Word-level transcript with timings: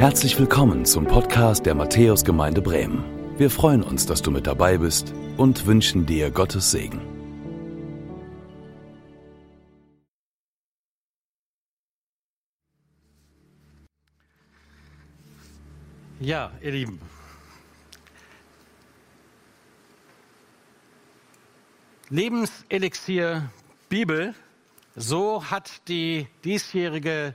Herzlich 0.00 0.38
willkommen 0.38 0.86
zum 0.86 1.04
Podcast 1.04 1.66
der 1.66 1.74
Matthäusgemeinde 1.74 2.62
Bremen. 2.62 3.04
Wir 3.36 3.50
freuen 3.50 3.82
uns, 3.82 4.06
dass 4.06 4.22
du 4.22 4.30
mit 4.30 4.46
dabei 4.46 4.78
bist 4.78 5.12
und 5.36 5.66
wünschen 5.66 6.06
dir 6.06 6.30
Gottes 6.30 6.70
Segen. 6.70 7.02
Ja, 16.18 16.50
ihr 16.62 16.70
Lieben. 16.70 16.98
Lebenselixier 22.08 23.50
Bibel, 23.90 24.34
so 24.96 25.44
hat 25.50 25.86
die 25.88 26.26
diesjährige 26.42 27.34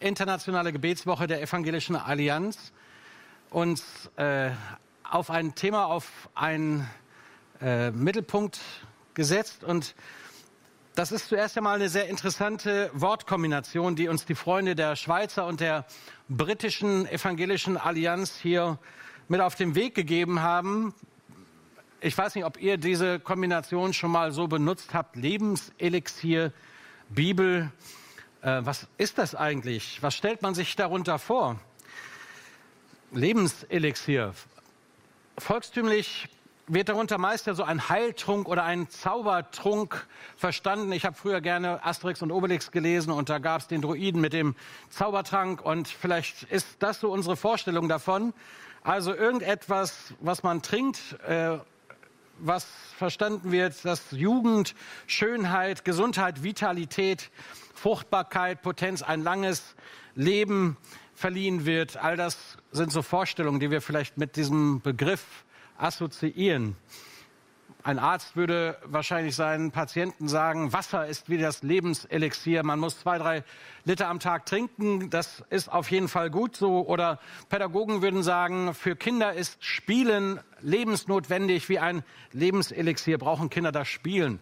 internationale 0.00 0.72
Gebetswoche 0.72 1.26
der 1.26 1.42
Evangelischen 1.42 1.96
Allianz 1.96 2.72
uns 3.50 4.10
äh, 4.16 4.50
auf 5.02 5.30
ein 5.30 5.54
Thema, 5.54 5.86
auf 5.86 6.28
einen 6.34 6.88
äh, 7.60 7.90
Mittelpunkt 7.90 8.60
gesetzt. 9.14 9.64
Und 9.64 9.94
das 10.94 11.12
ist 11.12 11.28
zuerst 11.28 11.56
einmal 11.56 11.76
eine 11.76 11.88
sehr 11.88 12.08
interessante 12.08 12.90
Wortkombination, 12.94 13.96
die 13.96 14.08
uns 14.08 14.24
die 14.24 14.34
Freunde 14.34 14.74
der 14.74 14.96
Schweizer 14.96 15.46
und 15.46 15.60
der 15.60 15.86
britischen 16.28 17.06
Evangelischen 17.06 17.76
Allianz 17.76 18.36
hier 18.36 18.78
mit 19.28 19.40
auf 19.40 19.54
den 19.54 19.74
Weg 19.74 19.94
gegeben 19.94 20.40
haben. 20.42 20.94
Ich 22.00 22.16
weiß 22.16 22.34
nicht, 22.34 22.44
ob 22.44 22.60
ihr 22.60 22.76
diese 22.76 23.18
Kombination 23.18 23.92
schon 23.92 24.10
mal 24.10 24.32
so 24.32 24.48
benutzt 24.48 24.94
habt. 24.94 25.16
Lebenselixier, 25.16 26.52
Bibel. 27.08 27.72
Äh, 28.46 28.64
was 28.64 28.86
ist 28.96 29.18
das 29.18 29.34
eigentlich? 29.34 30.00
Was 30.02 30.14
stellt 30.14 30.40
man 30.40 30.54
sich 30.54 30.76
darunter 30.76 31.18
vor? 31.18 31.58
Lebenselixier. 33.10 34.34
Volkstümlich 35.36 36.28
wird 36.68 36.88
darunter 36.88 37.18
meist 37.18 37.48
ja 37.48 37.54
so 37.54 37.64
ein 37.64 37.88
Heiltrunk 37.88 38.48
oder 38.48 38.62
ein 38.62 38.88
Zaubertrunk 38.88 40.06
verstanden. 40.36 40.92
Ich 40.92 41.04
habe 41.04 41.16
früher 41.16 41.40
gerne 41.40 41.84
Asterix 41.84 42.22
und 42.22 42.30
Obelix 42.30 42.70
gelesen 42.70 43.10
und 43.10 43.28
da 43.28 43.38
gab 43.38 43.62
es 43.62 43.66
den 43.66 43.82
Druiden 43.82 44.20
mit 44.20 44.32
dem 44.32 44.54
Zaubertrank 44.90 45.60
und 45.60 45.88
vielleicht 45.88 46.44
ist 46.44 46.76
das 46.78 47.00
so 47.00 47.10
unsere 47.10 47.36
Vorstellung 47.36 47.88
davon. 47.88 48.32
Also 48.84 49.12
irgendetwas, 49.12 50.14
was 50.20 50.44
man 50.44 50.62
trinkt, 50.62 51.16
äh, 51.26 51.58
was 52.38 52.66
verstanden 52.96 53.52
wird, 53.52 53.84
dass 53.84 54.10
Jugend, 54.10 54.74
Schönheit, 55.06 55.84
Gesundheit, 55.84 56.42
Vitalität 56.42 57.30
Fruchtbarkeit, 57.76 58.62
Potenz, 58.62 59.02
ein 59.02 59.22
langes 59.22 59.76
Leben 60.14 60.76
verliehen 61.14 61.66
wird. 61.66 61.96
All 61.96 62.16
das 62.16 62.56
sind 62.72 62.90
so 62.90 63.02
Vorstellungen, 63.02 63.60
die 63.60 63.70
wir 63.70 63.80
vielleicht 63.80 64.16
mit 64.16 64.36
diesem 64.36 64.80
Begriff 64.80 65.44
assoziieren. 65.76 66.74
Ein 67.86 68.00
Arzt 68.00 68.34
würde 68.34 68.76
wahrscheinlich 68.84 69.36
seinen 69.36 69.70
Patienten 69.70 70.26
sagen, 70.26 70.72
Wasser 70.72 71.06
ist 71.06 71.28
wie 71.28 71.38
das 71.38 71.62
Lebenselixier. 71.62 72.64
Man 72.64 72.80
muss 72.80 72.98
zwei, 72.98 73.16
drei 73.16 73.44
Liter 73.84 74.08
am 74.08 74.18
Tag 74.18 74.44
trinken. 74.44 75.08
Das 75.08 75.44
ist 75.50 75.70
auf 75.70 75.88
jeden 75.92 76.08
Fall 76.08 76.28
gut 76.28 76.56
so. 76.56 76.84
Oder 76.84 77.20
Pädagogen 77.48 78.02
würden 78.02 78.24
sagen, 78.24 78.74
für 78.74 78.96
Kinder 78.96 79.34
ist 79.34 79.64
Spielen 79.64 80.40
lebensnotwendig 80.62 81.68
wie 81.68 81.78
ein 81.78 82.02
Lebenselixier. 82.32 83.18
Brauchen 83.18 83.50
Kinder 83.50 83.70
das 83.70 83.86
Spielen? 83.86 84.40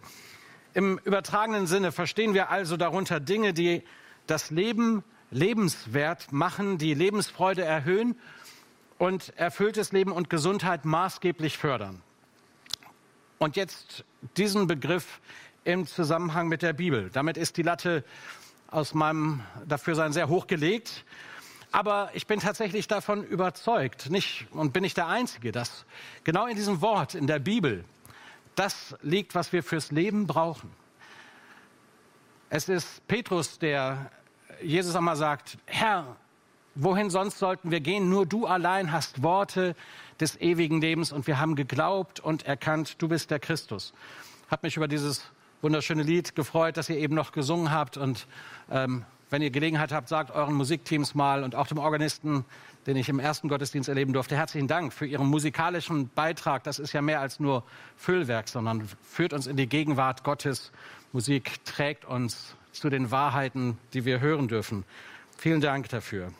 Im 0.73 0.99
übertragenen 1.03 1.67
Sinne 1.67 1.91
verstehen 1.91 2.33
wir 2.33 2.49
also 2.49 2.77
darunter 2.77 3.19
Dinge, 3.19 3.53
die 3.53 3.83
das 4.25 4.49
Leben 4.49 5.03
lebenswert 5.29 6.31
machen, 6.31 6.79
die 6.79 6.95
Lebensfreude 6.95 7.63
erhöhen 7.63 8.19
und 8.97 9.37
erfülltes 9.37 9.91
Leben 9.91 10.11
und 10.11 10.31
Gesundheit 10.31 10.83
maßgeblich 10.83 11.59
fördern. 11.59 12.01
Und 13.37 13.55
jetzt 13.55 14.03
diesen 14.37 14.67
Begriff 14.67 15.19
im 15.63 15.87
Zusammenhang 15.87 16.47
mit 16.47 16.61
der 16.61 16.73
Bibel. 16.73 17.09
Damit 17.11 17.37
ist 17.37 17.57
die 17.57 17.63
Latte 17.63 18.03
aus 18.67 18.93
meinem 18.93 19.41
Dafürsein 19.67 20.13
sehr 20.13 20.29
hoch 20.29 20.47
gelegt. 20.47 21.05
Aber 21.71 22.09
ich 22.13 22.27
bin 22.27 22.39
tatsächlich 22.39 22.87
davon 22.87 23.23
überzeugt, 23.23 24.09
nicht, 24.09 24.47
und 24.51 24.71
bin 24.71 24.83
ich 24.83 24.93
der 24.93 25.07
Einzige, 25.07 25.51
dass 25.51 25.85
genau 26.23 26.45
in 26.47 26.55
diesem 26.55 26.81
Wort 26.81 27.15
in 27.15 27.27
der 27.27 27.39
Bibel 27.39 27.83
das 28.55 28.95
liegt, 29.01 29.35
was 29.35 29.51
wir 29.51 29.63
fürs 29.63 29.91
Leben 29.91 30.27
brauchen. 30.27 30.71
Es 32.49 32.69
ist 32.69 33.05
Petrus, 33.07 33.59
der 33.59 34.09
Jesus 34.61 34.95
einmal 34.95 35.17
sagt, 35.17 35.57
Herr, 35.65 36.15
wohin 36.75 37.09
sonst 37.09 37.39
sollten 37.39 37.71
wir 37.71 37.81
gehen? 37.81 38.09
Nur 38.09 38.25
du 38.25 38.45
allein 38.45 38.91
hast 38.91 39.23
Worte 39.23 39.75
des 40.19 40.39
ewigen 40.39 40.81
Lebens 40.81 41.11
und 41.11 41.27
wir 41.27 41.39
haben 41.39 41.55
geglaubt 41.55 42.19
und 42.19 42.45
erkannt, 42.45 43.01
du 43.01 43.07
bist 43.07 43.31
der 43.31 43.39
Christus. 43.39 43.93
Hat 44.49 44.63
mich 44.63 44.77
über 44.77 44.87
dieses 44.87 45.31
wunderschöne 45.61 46.03
Lied 46.03 46.35
gefreut, 46.35 46.77
das 46.77 46.89
ihr 46.89 46.97
eben 46.97 47.15
noch 47.15 47.31
gesungen 47.31 47.71
habt 47.71 47.97
und 47.97 48.27
ähm, 48.69 49.05
wenn 49.29 49.41
ihr 49.41 49.49
Gelegenheit 49.49 49.91
habt, 49.91 50.07
sagt 50.07 50.31
euren 50.31 50.53
Musikteams 50.53 51.15
mal 51.15 51.43
und 51.43 51.55
auch 51.55 51.67
dem 51.67 51.79
Organisten, 51.79 52.45
den 52.85 52.95
ich 52.95 53.09
im 53.09 53.19
ersten 53.19 53.49
Gottesdienst 53.49 53.89
erleben 53.89 54.13
durfte, 54.13 54.35
herzlichen 54.35 54.67
Dank 54.67 54.93
für 54.93 55.07
Ihren 55.07 55.27
musikalischen 55.27 56.09
Beitrag. 56.09 56.63
Das 56.63 56.77
ist 56.77 56.93
ja 56.93 57.01
mehr 57.01 57.19
als 57.19 57.39
nur 57.39 57.63
Füllwerk, 57.97 58.47
sondern 58.47 58.87
führt 59.01 59.33
uns 59.33 59.47
in 59.47 59.57
die 59.57 59.67
Gegenwart 59.67 60.23
Gottes. 60.23 60.71
Musik 61.11 61.63
trägt 61.65 62.05
uns 62.05 62.55
zu 62.71 62.89
den 62.89 63.09
Wahrheiten, 63.09 63.77
die 63.93 64.05
wir 64.05 64.19
hören 64.19 64.47
dürfen. 64.47 64.85
Vielen 65.37 65.61
Dank 65.61 65.89
dafür. 65.89 66.31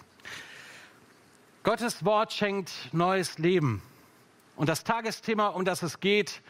Gottes 1.66 2.06
Wort 2.06 2.32
schenkt 2.32 2.72
neues 2.92 3.40
Leben. 3.40 3.82
Und 4.56 4.70
das 4.70 4.84
Tagesthema, 4.84 5.48
um 5.48 5.66
das 5.66 5.82
es 5.82 6.00
geht, 6.00 6.44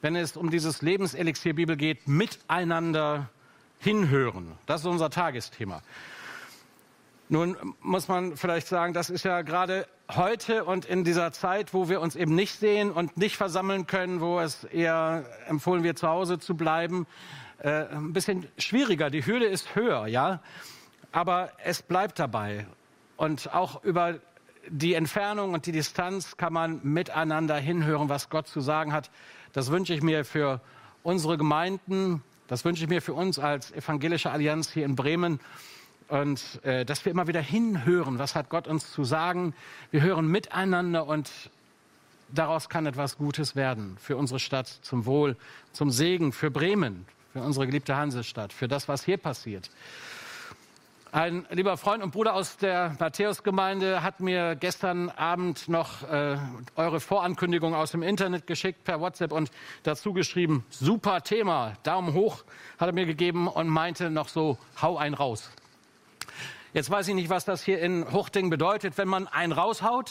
wenn 0.00 0.14
es 0.14 0.36
um 0.36 0.48
dieses 0.48 0.80
Lebenselixier 0.80 1.56
Bibel 1.56 1.76
geht, 1.76 2.06
miteinander 2.06 3.30
hinhören. 3.80 4.52
Das 4.66 4.82
ist 4.82 4.86
unser 4.86 5.10
Tagesthema. 5.10 5.82
Nun 7.28 7.56
muss 7.80 8.06
man 8.06 8.36
vielleicht 8.36 8.68
sagen, 8.68 8.92
das 8.92 9.10
ist 9.10 9.24
ja 9.24 9.42
gerade 9.42 9.88
heute 10.14 10.64
und 10.64 10.84
in 10.84 11.02
dieser 11.02 11.32
Zeit, 11.32 11.74
wo 11.74 11.88
wir 11.88 12.00
uns 12.00 12.14
eben 12.14 12.36
nicht 12.36 12.54
sehen 12.56 12.92
und 12.92 13.16
nicht 13.16 13.36
versammeln 13.36 13.88
können, 13.88 14.20
wo 14.20 14.38
es 14.38 14.62
eher 14.62 15.24
empfohlen 15.48 15.82
wird, 15.82 15.98
zu 15.98 16.06
Hause 16.06 16.38
zu 16.38 16.56
bleiben, 16.56 17.08
äh, 17.58 17.86
ein 17.88 18.12
bisschen 18.12 18.46
schwieriger. 18.58 19.10
Die 19.10 19.26
Hürde 19.26 19.46
ist 19.46 19.74
höher, 19.74 20.06
ja, 20.06 20.40
aber 21.10 21.50
es 21.64 21.82
bleibt 21.82 22.20
dabei. 22.20 22.68
Und 23.16 23.52
auch 23.52 23.82
über 23.82 24.20
die 24.68 24.94
Entfernung 24.94 25.52
und 25.52 25.66
die 25.66 25.72
Distanz 25.72 26.36
kann 26.36 26.52
man 26.52 26.80
miteinander 26.82 27.56
hinhören, 27.56 28.08
was 28.08 28.30
Gott 28.30 28.46
zu 28.48 28.60
sagen 28.60 28.92
hat. 28.92 29.10
Das 29.52 29.70
wünsche 29.70 29.94
ich 29.94 30.02
mir 30.02 30.24
für 30.24 30.60
unsere 31.02 31.36
Gemeinden, 31.36 32.22
das 32.48 32.64
wünsche 32.64 32.84
ich 32.84 32.90
mir 32.90 33.02
für 33.02 33.14
uns 33.14 33.38
als 33.38 33.72
evangelische 33.72 34.30
Allianz 34.30 34.70
hier 34.70 34.84
in 34.84 34.96
Bremen. 34.96 35.40
Und 36.08 36.60
äh, 36.64 36.84
dass 36.84 37.04
wir 37.04 37.12
immer 37.12 37.26
wieder 37.26 37.40
hinhören, 37.40 38.18
was 38.18 38.34
hat 38.34 38.50
Gott 38.50 38.68
uns 38.68 38.92
zu 38.92 39.04
sagen. 39.04 39.54
Wir 39.90 40.02
hören 40.02 40.26
miteinander 40.28 41.06
und 41.06 41.30
daraus 42.28 42.68
kann 42.68 42.84
etwas 42.86 43.16
Gutes 43.16 43.56
werden 43.56 43.96
für 43.98 44.16
unsere 44.16 44.38
Stadt, 44.38 44.68
zum 44.82 45.06
Wohl, 45.06 45.36
zum 45.72 45.90
Segen, 45.90 46.32
für 46.32 46.50
Bremen, 46.50 47.06
für 47.32 47.40
unsere 47.40 47.66
geliebte 47.66 47.96
Hansestadt, 47.96 48.52
für 48.52 48.68
das, 48.68 48.86
was 48.86 49.04
hier 49.04 49.16
passiert. 49.16 49.70
Ein 51.14 51.46
lieber 51.50 51.76
Freund 51.76 52.02
und 52.02 52.10
Bruder 52.10 52.34
aus 52.34 52.56
der 52.56 52.96
Matthäusgemeinde 52.98 54.02
hat 54.02 54.18
mir 54.18 54.56
gestern 54.56 55.10
Abend 55.10 55.68
noch 55.68 56.02
äh, 56.02 56.36
eure 56.74 56.98
Vorankündigung 56.98 57.72
aus 57.72 57.92
dem 57.92 58.02
Internet 58.02 58.48
geschickt 58.48 58.82
per 58.82 59.00
WhatsApp 59.00 59.30
und 59.30 59.52
dazu 59.84 60.12
geschrieben, 60.12 60.66
super 60.70 61.22
Thema, 61.22 61.74
Daumen 61.84 62.14
hoch 62.14 62.42
hat 62.80 62.88
er 62.88 62.92
mir 62.92 63.06
gegeben 63.06 63.46
und 63.46 63.68
meinte 63.68 64.10
noch 64.10 64.26
so, 64.26 64.58
hau 64.82 64.96
ein 64.96 65.14
raus. 65.14 65.52
Jetzt 66.72 66.90
weiß 66.90 67.06
ich 67.06 67.14
nicht, 67.14 67.30
was 67.30 67.44
das 67.44 67.62
hier 67.62 67.78
in 67.78 68.12
Huchting 68.12 68.50
bedeutet, 68.50 68.98
wenn 68.98 69.06
man 69.06 69.28
einen 69.28 69.52
raushaut. 69.52 70.10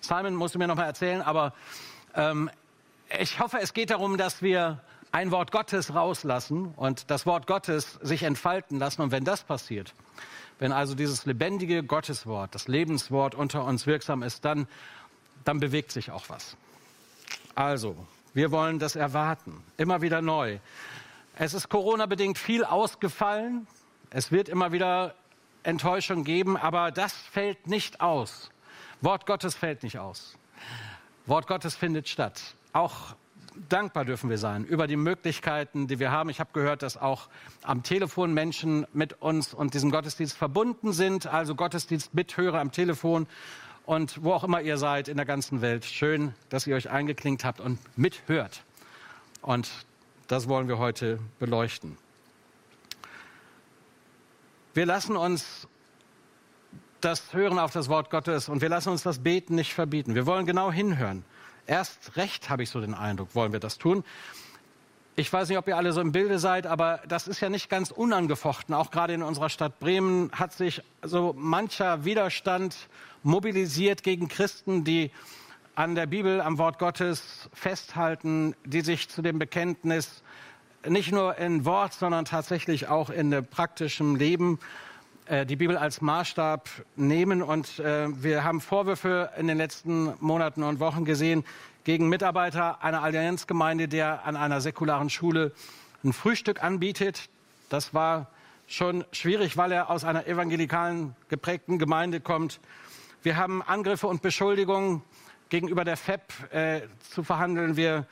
Simon 0.00 0.34
musste 0.34 0.56
mir 0.56 0.66
noch 0.66 0.76
mal 0.76 0.86
erzählen, 0.86 1.20
aber 1.20 1.52
ähm, 2.14 2.48
ich 3.20 3.38
hoffe, 3.38 3.58
es 3.60 3.74
geht 3.74 3.90
darum, 3.90 4.16
dass 4.16 4.40
wir 4.40 4.80
ein 5.12 5.30
Wort 5.30 5.52
Gottes 5.52 5.94
rauslassen 5.94 6.72
und 6.76 7.10
das 7.10 7.26
Wort 7.26 7.46
Gottes 7.46 7.98
sich 8.02 8.22
entfalten 8.22 8.78
lassen. 8.78 9.02
Und 9.02 9.12
wenn 9.12 9.24
das 9.24 9.42
passiert, 9.42 9.94
wenn 10.58 10.72
also 10.72 10.94
dieses 10.94 11.24
lebendige 11.24 11.82
Gotteswort, 11.82 12.54
das 12.54 12.68
Lebenswort 12.68 13.34
unter 13.34 13.64
uns 13.64 13.86
wirksam 13.86 14.22
ist, 14.22 14.44
dann, 14.44 14.66
dann 15.44 15.60
bewegt 15.60 15.92
sich 15.92 16.10
auch 16.10 16.28
was. 16.28 16.56
Also, 17.54 17.96
wir 18.34 18.50
wollen 18.50 18.78
das 18.78 18.96
erwarten, 18.96 19.62
immer 19.76 20.02
wieder 20.02 20.20
neu. 20.20 20.58
Es 21.36 21.54
ist 21.54 21.68
Corona-bedingt 21.68 22.38
viel 22.38 22.64
ausgefallen. 22.64 23.66
Es 24.10 24.32
wird 24.32 24.48
immer 24.48 24.72
wieder 24.72 25.14
Enttäuschung 25.62 26.24
geben, 26.24 26.56
aber 26.56 26.90
das 26.90 27.12
fällt 27.12 27.66
nicht 27.66 28.00
aus. 28.00 28.50
Wort 29.00 29.26
Gottes 29.26 29.54
fällt 29.54 29.82
nicht 29.82 29.98
aus. 29.98 30.36
Wort 31.26 31.46
Gottes 31.46 31.76
findet 31.76 32.08
statt. 32.08 32.40
Auch 32.72 33.14
dankbar 33.68 34.04
dürfen 34.04 34.30
wir 34.30 34.38
sein 34.38 34.64
über 34.64 34.86
die 34.86 34.96
Möglichkeiten, 34.96 35.86
die 35.86 35.98
wir 35.98 36.10
haben. 36.10 36.30
Ich 36.30 36.40
habe 36.40 36.50
gehört, 36.52 36.82
dass 36.82 36.96
auch 36.96 37.28
am 37.62 37.82
Telefon 37.82 38.32
Menschen 38.34 38.86
mit 38.92 39.20
uns 39.20 39.54
und 39.54 39.74
diesem 39.74 39.90
Gottesdienst 39.90 40.36
verbunden 40.36 40.92
sind, 40.92 41.26
also 41.26 41.54
Gottesdienst 41.54 42.14
mithöre 42.14 42.60
am 42.60 42.72
Telefon 42.72 43.26
und 43.84 44.22
wo 44.22 44.32
auch 44.32 44.44
immer 44.44 44.60
ihr 44.60 44.76
seid 44.76 45.08
in 45.08 45.16
der 45.16 45.26
ganzen 45.26 45.60
Welt. 45.60 45.84
Schön, 45.84 46.34
dass 46.50 46.66
ihr 46.66 46.76
euch 46.76 46.90
eingeklinkt 46.90 47.44
habt 47.44 47.60
und 47.60 47.78
mithört. 47.96 48.62
Und 49.40 49.70
das 50.26 50.48
wollen 50.48 50.68
wir 50.68 50.78
heute 50.78 51.18
beleuchten. 51.38 51.96
Wir 54.74 54.86
lassen 54.86 55.16
uns 55.16 55.66
das 57.00 57.32
Hören 57.32 57.58
auf 57.58 57.72
das 57.72 57.88
Wort 57.88 58.10
Gottes 58.10 58.48
und 58.48 58.60
wir 58.60 58.68
lassen 58.68 58.90
uns 58.90 59.02
das 59.02 59.20
Beten 59.20 59.54
nicht 59.54 59.72
verbieten. 59.72 60.14
Wir 60.14 60.26
wollen 60.26 60.46
genau 60.46 60.70
hinhören. 60.70 61.24
Erst 61.68 62.16
recht 62.16 62.48
habe 62.48 62.62
ich 62.62 62.70
so 62.70 62.80
den 62.80 62.94
Eindruck, 62.94 63.34
wollen 63.34 63.52
wir 63.52 63.60
das 63.60 63.76
tun. 63.76 64.02
Ich 65.16 65.30
weiß 65.30 65.50
nicht, 65.50 65.58
ob 65.58 65.68
ihr 65.68 65.76
alle 65.76 65.92
so 65.92 66.00
im 66.00 66.12
Bilde 66.12 66.38
seid, 66.38 66.66
aber 66.66 67.00
das 67.06 67.28
ist 67.28 67.40
ja 67.40 67.50
nicht 67.50 67.68
ganz 67.68 67.90
unangefochten. 67.90 68.74
Auch 68.74 68.90
gerade 68.90 69.12
in 69.12 69.22
unserer 69.22 69.50
Stadt 69.50 69.78
Bremen 69.78 70.30
hat 70.32 70.54
sich 70.54 70.82
so 71.02 71.34
mancher 71.36 72.06
Widerstand 72.06 72.88
mobilisiert 73.22 74.02
gegen 74.02 74.28
Christen, 74.28 74.84
die 74.84 75.10
an 75.74 75.94
der 75.94 76.06
Bibel, 76.06 76.40
am 76.40 76.56
Wort 76.56 76.78
Gottes 76.78 77.50
festhalten, 77.52 78.56
die 78.64 78.80
sich 78.80 79.10
zu 79.10 79.20
dem 79.20 79.38
Bekenntnis 79.38 80.22
nicht 80.86 81.12
nur 81.12 81.36
in 81.36 81.66
Wort, 81.66 81.92
sondern 81.92 82.24
tatsächlich 82.24 82.88
auch 82.88 83.10
in 83.10 83.44
praktischem 83.44 84.16
Leben 84.16 84.58
äh, 85.28 85.44
die 85.44 85.56
Bibel 85.56 85.76
als 85.76 86.00
Maßstab 86.00 86.68
nehmen. 86.96 87.42
Und 87.42 87.78
äh, 87.78 88.08
wir 88.22 88.44
haben 88.44 88.60
Vorwürfe 88.60 89.30
in 89.36 89.46
den 89.46 89.58
letzten 89.58 90.14
Monaten 90.20 90.62
und 90.62 90.80
Wochen 90.80 91.04
gesehen 91.04 91.44
gegen 91.84 92.08
Mitarbeiter 92.08 92.82
einer 92.82 93.02
Allianzgemeinde, 93.02 93.88
der 93.88 94.24
an 94.24 94.36
einer 94.36 94.60
säkularen 94.60 95.10
Schule 95.10 95.52
ein 96.04 96.12
Frühstück 96.12 96.62
anbietet. 96.62 97.28
Das 97.68 97.94
war 97.94 98.28
schon 98.66 99.04
schwierig, 99.12 99.56
weil 99.56 99.72
er 99.72 99.90
aus 99.90 100.04
einer 100.04 100.26
evangelikalen 100.26 101.14
geprägten 101.28 101.78
Gemeinde 101.78 102.20
kommt. 102.20 102.60
Wir 103.22 103.36
haben 103.36 103.62
Angriffe 103.62 104.06
und 104.06 104.22
Beschuldigungen 104.22 105.02
gegenüber 105.48 105.84
der 105.84 105.96
FEP 105.96 106.52
äh, 106.52 106.80
zu 107.10 107.22
verhandeln. 107.22 107.76
Wir 107.76 108.06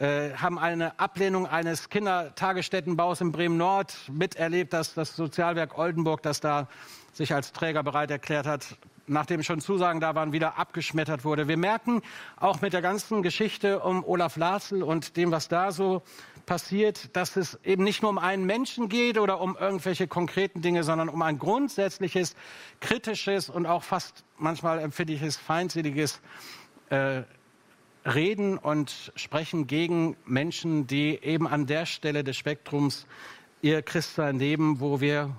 haben 0.00 0.58
eine 0.58 0.98
Ablehnung 0.98 1.46
eines 1.46 1.90
Kindertagesstättenbaus 1.90 3.20
in 3.20 3.30
Bremen-Nord 3.30 3.94
miterlebt, 4.10 4.72
dass 4.72 4.94
das 4.94 5.14
Sozialwerk 5.14 5.76
Oldenburg, 5.76 6.22
das 6.22 6.40
da 6.40 6.68
sich 7.12 7.34
als 7.34 7.52
Träger 7.52 7.82
bereit 7.82 8.10
erklärt 8.10 8.46
hat, 8.46 8.76
nachdem 9.06 9.42
schon 9.42 9.60
Zusagen 9.60 10.00
da 10.00 10.14
waren, 10.14 10.32
wieder 10.32 10.58
abgeschmettert 10.58 11.24
wurde. 11.24 11.48
Wir 11.48 11.56
merken 11.56 12.02
auch 12.36 12.60
mit 12.60 12.72
der 12.72 12.82
ganzen 12.82 13.22
Geschichte 13.22 13.80
um 13.80 14.04
Olaf 14.04 14.36
Lasel 14.36 14.82
und 14.82 15.16
dem, 15.16 15.30
was 15.30 15.48
da 15.48 15.72
so 15.72 16.02
passiert, 16.46 17.14
dass 17.16 17.36
es 17.36 17.58
eben 17.64 17.84
nicht 17.84 18.02
nur 18.02 18.10
um 18.10 18.18
einen 18.18 18.44
Menschen 18.44 18.88
geht 18.88 19.18
oder 19.18 19.40
um 19.40 19.56
irgendwelche 19.56 20.08
konkreten 20.08 20.60
Dinge, 20.60 20.82
sondern 20.84 21.08
um 21.08 21.22
ein 21.22 21.38
grundsätzliches, 21.38 22.34
kritisches 22.80 23.48
und 23.48 23.66
auch 23.66 23.82
fast 23.82 24.24
manchmal 24.38 24.78
empfindliches, 24.80 25.36
feindseliges 25.36 26.20
äh, 26.90 27.22
reden 28.04 28.58
und 28.58 29.12
sprechen 29.16 29.66
gegen 29.66 30.16
Menschen, 30.24 30.86
die 30.86 31.18
eben 31.22 31.46
an 31.46 31.66
der 31.66 31.86
Stelle 31.86 32.24
des 32.24 32.36
Spektrums 32.36 33.06
ihr 33.60 33.82
Christsein 33.82 34.38
leben, 34.38 34.80
wo 34.80 35.00
wir 35.00 35.34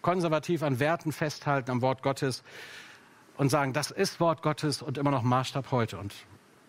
konservativ 0.00 0.62
an 0.62 0.80
Werten 0.80 1.12
festhalten, 1.12 1.70
am 1.70 1.82
Wort 1.82 2.02
Gottes 2.02 2.42
und 3.36 3.50
sagen, 3.50 3.72
das 3.72 3.90
ist 3.90 4.20
Wort 4.20 4.42
Gottes 4.42 4.80
und 4.80 4.98
immer 4.98 5.10
noch 5.10 5.22
Maßstab 5.22 5.70
heute. 5.70 5.98
Und 5.98 6.14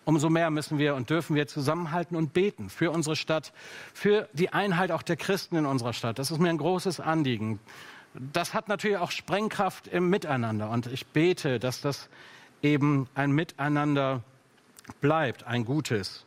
umso 0.04 0.28
mehr 0.28 0.50
müssen 0.50 0.78
wir 0.78 0.94
und 0.94 1.08
dürfen 1.08 1.34
wir 1.34 1.46
zusammenhalten 1.46 2.16
und 2.16 2.34
beten 2.34 2.68
für 2.68 2.90
unsere 2.90 3.16
Stadt, 3.16 3.52
für 3.94 4.28
die 4.32 4.52
Einheit 4.52 4.90
auch 4.90 5.02
der 5.02 5.16
Christen 5.16 5.56
in 5.56 5.66
unserer 5.66 5.92
Stadt. 5.94 6.18
Das 6.18 6.30
ist 6.30 6.38
mir 6.38 6.50
ein 6.50 6.58
großes 6.58 7.00
Anliegen. 7.00 7.58
Das 8.12 8.52
hat 8.52 8.68
natürlich 8.68 8.98
auch 8.98 9.10
Sprengkraft 9.10 9.86
im 9.86 10.10
Miteinander 10.10 10.70
und 10.70 10.86
ich 10.86 11.06
bete, 11.06 11.58
dass 11.58 11.80
das 11.80 12.08
eben 12.62 13.08
ein 13.14 13.32
Miteinander 13.32 14.16
ist 14.16 14.37
bleibt 15.00 15.44
ein 15.44 15.64
gutes. 15.64 16.24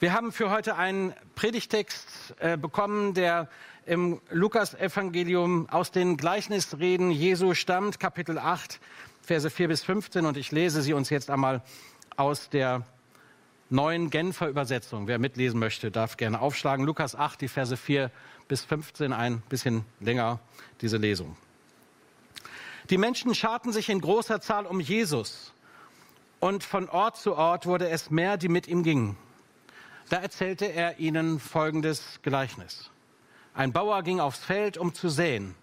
Wir 0.00 0.12
haben 0.12 0.32
für 0.32 0.50
heute 0.50 0.76
einen 0.76 1.12
Predigtext 1.34 2.34
äh, 2.38 2.56
bekommen, 2.56 3.14
der 3.14 3.48
im 3.86 4.20
Lukas-Evangelium 4.30 5.68
aus 5.68 5.90
den 5.90 6.16
Gleichnisreden 6.16 7.10
Jesu 7.10 7.54
stammt, 7.54 8.00
Kapitel 8.00 8.38
8, 8.38 8.80
Verse 9.22 9.50
4 9.50 9.68
bis 9.68 9.82
15. 9.82 10.26
Und 10.26 10.36
ich 10.36 10.52
lese 10.52 10.82
sie 10.82 10.94
uns 10.94 11.10
jetzt 11.10 11.30
einmal 11.30 11.62
aus 12.16 12.48
der 12.48 12.86
neuen 13.68 14.10
Genfer 14.10 14.48
Übersetzung. 14.48 15.06
Wer 15.06 15.18
mitlesen 15.18 15.60
möchte, 15.60 15.90
darf 15.90 16.16
gerne 16.16 16.40
aufschlagen. 16.40 16.84
Lukas 16.84 17.14
8, 17.14 17.40
die 17.40 17.48
Verse 17.48 17.76
4 17.76 18.10
bis 18.48 18.64
15, 18.64 19.12
ein 19.12 19.42
bisschen 19.48 19.84
länger 20.00 20.40
diese 20.80 20.96
Lesung. 20.96 21.36
Die 22.90 22.98
Menschen 22.98 23.34
scharten 23.34 23.72
sich 23.72 23.88
in 23.88 24.00
großer 24.00 24.40
Zahl 24.40 24.66
um 24.66 24.80
Jesus 24.80 25.52
und 26.40 26.64
von 26.64 26.88
Ort 26.88 27.16
zu 27.16 27.36
Ort 27.36 27.66
wurde 27.66 27.88
es 27.88 28.10
mehr, 28.10 28.36
die 28.36 28.48
mit 28.48 28.66
ihm 28.66 28.82
gingen. 28.82 29.16
Da 30.08 30.16
erzählte 30.16 30.64
er 30.64 30.98
ihnen 30.98 31.38
folgendes 31.38 32.20
Gleichnis. 32.22 32.90
Ein 33.54 33.72
Bauer 33.72 34.02
ging 34.02 34.20
aufs 34.20 34.40
Feld, 34.40 34.76
um 34.76 34.94
zu 34.94 35.08
säen. 35.08 35.54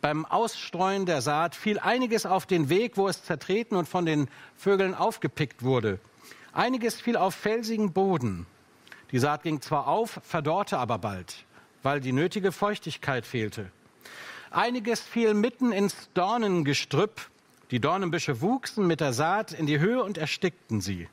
Beim 0.00 0.24
Ausstreuen 0.26 1.06
der 1.06 1.22
Saat 1.22 1.54
fiel 1.54 1.78
einiges 1.78 2.26
auf 2.26 2.46
den 2.46 2.68
Weg, 2.68 2.96
wo 2.96 3.08
es 3.08 3.24
zertreten 3.24 3.76
und 3.76 3.88
von 3.88 4.06
den 4.06 4.28
Vögeln 4.56 4.94
aufgepickt 4.94 5.62
wurde. 5.62 5.98
Einiges 6.52 7.00
fiel 7.00 7.16
auf 7.16 7.34
felsigen 7.34 7.92
Boden. 7.92 8.46
Die 9.10 9.18
Saat 9.18 9.42
ging 9.42 9.60
zwar 9.60 9.88
auf, 9.88 10.20
verdorrte 10.22 10.78
aber 10.78 10.98
bald, 10.98 11.46
weil 11.82 12.00
die 12.00 12.12
nötige 12.12 12.52
Feuchtigkeit 12.52 13.24
fehlte. 13.24 13.70
Einiges 14.50 15.00
fiel 15.00 15.34
mitten 15.34 15.72
ins 15.72 16.10
Dornengestrüpp, 16.14 17.30
die 17.70 17.80
Dornenbüsche 17.80 18.40
wuchsen 18.40 18.86
mit 18.86 19.00
der 19.00 19.12
Saat 19.12 19.52
in 19.52 19.66
die 19.66 19.78
Höhe 19.78 20.02
und 20.02 20.18
erstickten 20.18 20.80
sie. 20.80 21.08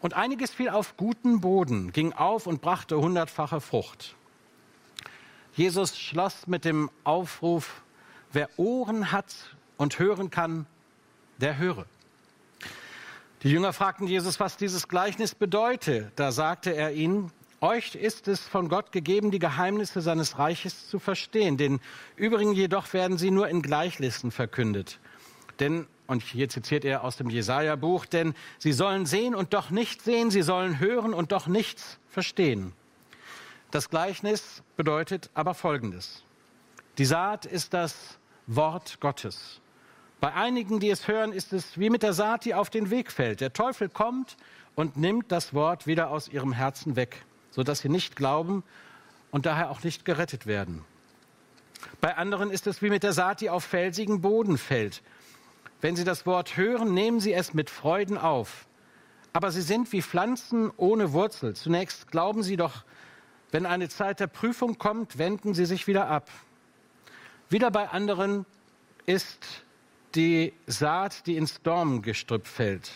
Und 0.00 0.14
einiges 0.14 0.50
fiel 0.50 0.68
auf 0.68 0.96
guten 0.96 1.40
Boden, 1.40 1.92
ging 1.92 2.12
auf 2.12 2.46
und 2.46 2.60
brachte 2.60 2.98
hundertfache 2.98 3.60
Frucht. 3.60 4.16
Jesus 5.54 5.98
schloss 5.98 6.46
mit 6.46 6.64
dem 6.64 6.90
Aufruf, 7.04 7.82
wer 8.32 8.48
Ohren 8.56 9.12
hat 9.12 9.34
und 9.76 9.98
hören 9.98 10.30
kann, 10.30 10.66
der 11.38 11.58
höre. 11.58 11.86
Die 13.42 13.50
Jünger 13.50 13.72
fragten 13.72 14.06
Jesus, 14.06 14.40
was 14.40 14.56
dieses 14.56 14.88
Gleichnis 14.88 15.34
bedeute. 15.34 16.10
Da 16.16 16.32
sagte 16.32 16.74
er 16.74 16.92
ihnen, 16.92 17.32
euch 17.60 17.94
ist 17.94 18.28
es 18.28 18.40
von 18.40 18.68
Gott 18.68 18.92
gegeben, 18.92 19.30
die 19.30 19.38
Geheimnisse 19.38 20.00
seines 20.00 20.38
Reiches 20.38 20.88
zu 20.88 20.98
verstehen. 20.98 21.56
Den 21.56 21.80
übrigen 22.16 22.52
jedoch 22.52 22.92
werden 22.92 23.18
sie 23.18 23.30
nur 23.30 23.48
in 23.48 23.62
Gleichlisten 23.62 24.30
verkündet. 24.30 24.98
Denn, 25.60 25.86
und 26.06 26.22
hier 26.22 26.48
zitiert 26.48 26.84
er 26.84 27.04
aus 27.04 27.16
dem 27.16 27.30
Jesaja-Buch, 27.30 28.06
denn 28.06 28.34
sie 28.58 28.72
sollen 28.72 29.06
sehen 29.06 29.34
und 29.34 29.54
doch 29.54 29.70
nicht 29.70 30.02
sehen, 30.02 30.30
sie 30.30 30.42
sollen 30.42 30.80
hören 30.80 31.14
und 31.14 31.32
doch 31.32 31.46
nichts 31.46 31.98
verstehen. 32.08 32.72
Das 33.70 33.88
Gleichnis 33.88 34.62
bedeutet 34.76 35.30
aber 35.34 35.54
Folgendes. 35.54 36.24
Die 36.98 37.06
Saat 37.06 37.46
ist 37.46 37.72
das 37.72 38.18
Wort 38.46 39.00
Gottes. 39.00 39.60
Bei 40.20 40.34
einigen, 40.34 40.78
die 40.78 40.90
es 40.90 41.08
hören, 41.08 41.32
ist 41.32 41.52
es 41.52 41.78
wie 41.78 41.90
mit 41.90 42.02
der 42.02 42.12
Saat, 42.12 42.44
die 42.44 42.54
auf 42.54 42.70
den 42.70 42.90
Weg 42.90 43.10
fällt. 43.10 43.40
Der 43.40 43.52
Teufel 43.52 43.88
kommt 43.88 44.36
und 44.74 44.96
nimmt 44.96 45.32
das 45.32 45.54
Wort 45.54 45.86
wieder 45.86 46.10
aus 46.10 46.28
ihrem 46.28 46.52
Herzen 46.52 46.96
weg, 46.96 47.24
sodass 47.50 47.80
sie 47.80 47.88
nicht 47.88 48.14
glauben 48.14 48.62
und 49.30 49.46
daher 49.46 49.70
auch 49.70 49.82
nicht 49.82 50.04
gerettet 50.04 50.46
werden. 50.46 50.84
Bei 52.00 52.16
anderen 52.16 52.50
ist 52.50 52.66
es 52.66 52.82
wie 52.82 52.90
mit 52.90 53.02
der 53.02 53.12
Saat, 53.12 53.40
die 53.40 53.50
auf 53.50 53.64
felsigen 53.64 54.20
Boden 54.20 54.58
fällt. 54.58 55.02
Wenn 55.82 55.96
Sie 55.96 56.04
das 56.04 56.26
Wort 56.26 56.56
hören, 56.56 56.94
nehmen 56.94 57.18
Sie 57.18 57.32
es 57.32 57.54
mit 57.54 57.68
Freuden 57.68 58.16
auf. 58.16 58.66
Aber 59.32 59.50
Sie 59.50 59.62
sind 59.62 59.90
wie 59.92 60.00
Pflanzen 60.00 60.70
ohne 60.76 61.12
Wurzel. 61.12 61.54
Zunächst 61.54 62.08
glauben 62.08 62.44
Sie 62.44 62.56
doch, 62.56 62.84
wenn 63.50 63.66
eine 63.66 63.88
Zeit 63.88 64.20
der 64.20 64.28
Prüfung 64.28 64.78
kommt, 64.78 65.18
wenden 65.18 65.54
Sie 65.54 65.66
sich 65.66 65.88
wieder 65.88 66.08
ab. 66.08 66.30
Wieder 67.50 67.72
bei 67.72 67.88
anderen 67.88 68.46
ist 69.06 69.64
die 70.14 70.52
Saat, 70.68 71.26
die 71.26 71.36
ins 71.36 71.60
Dornengestrüpp 71.62 72.46
fällt. 72.46 72.90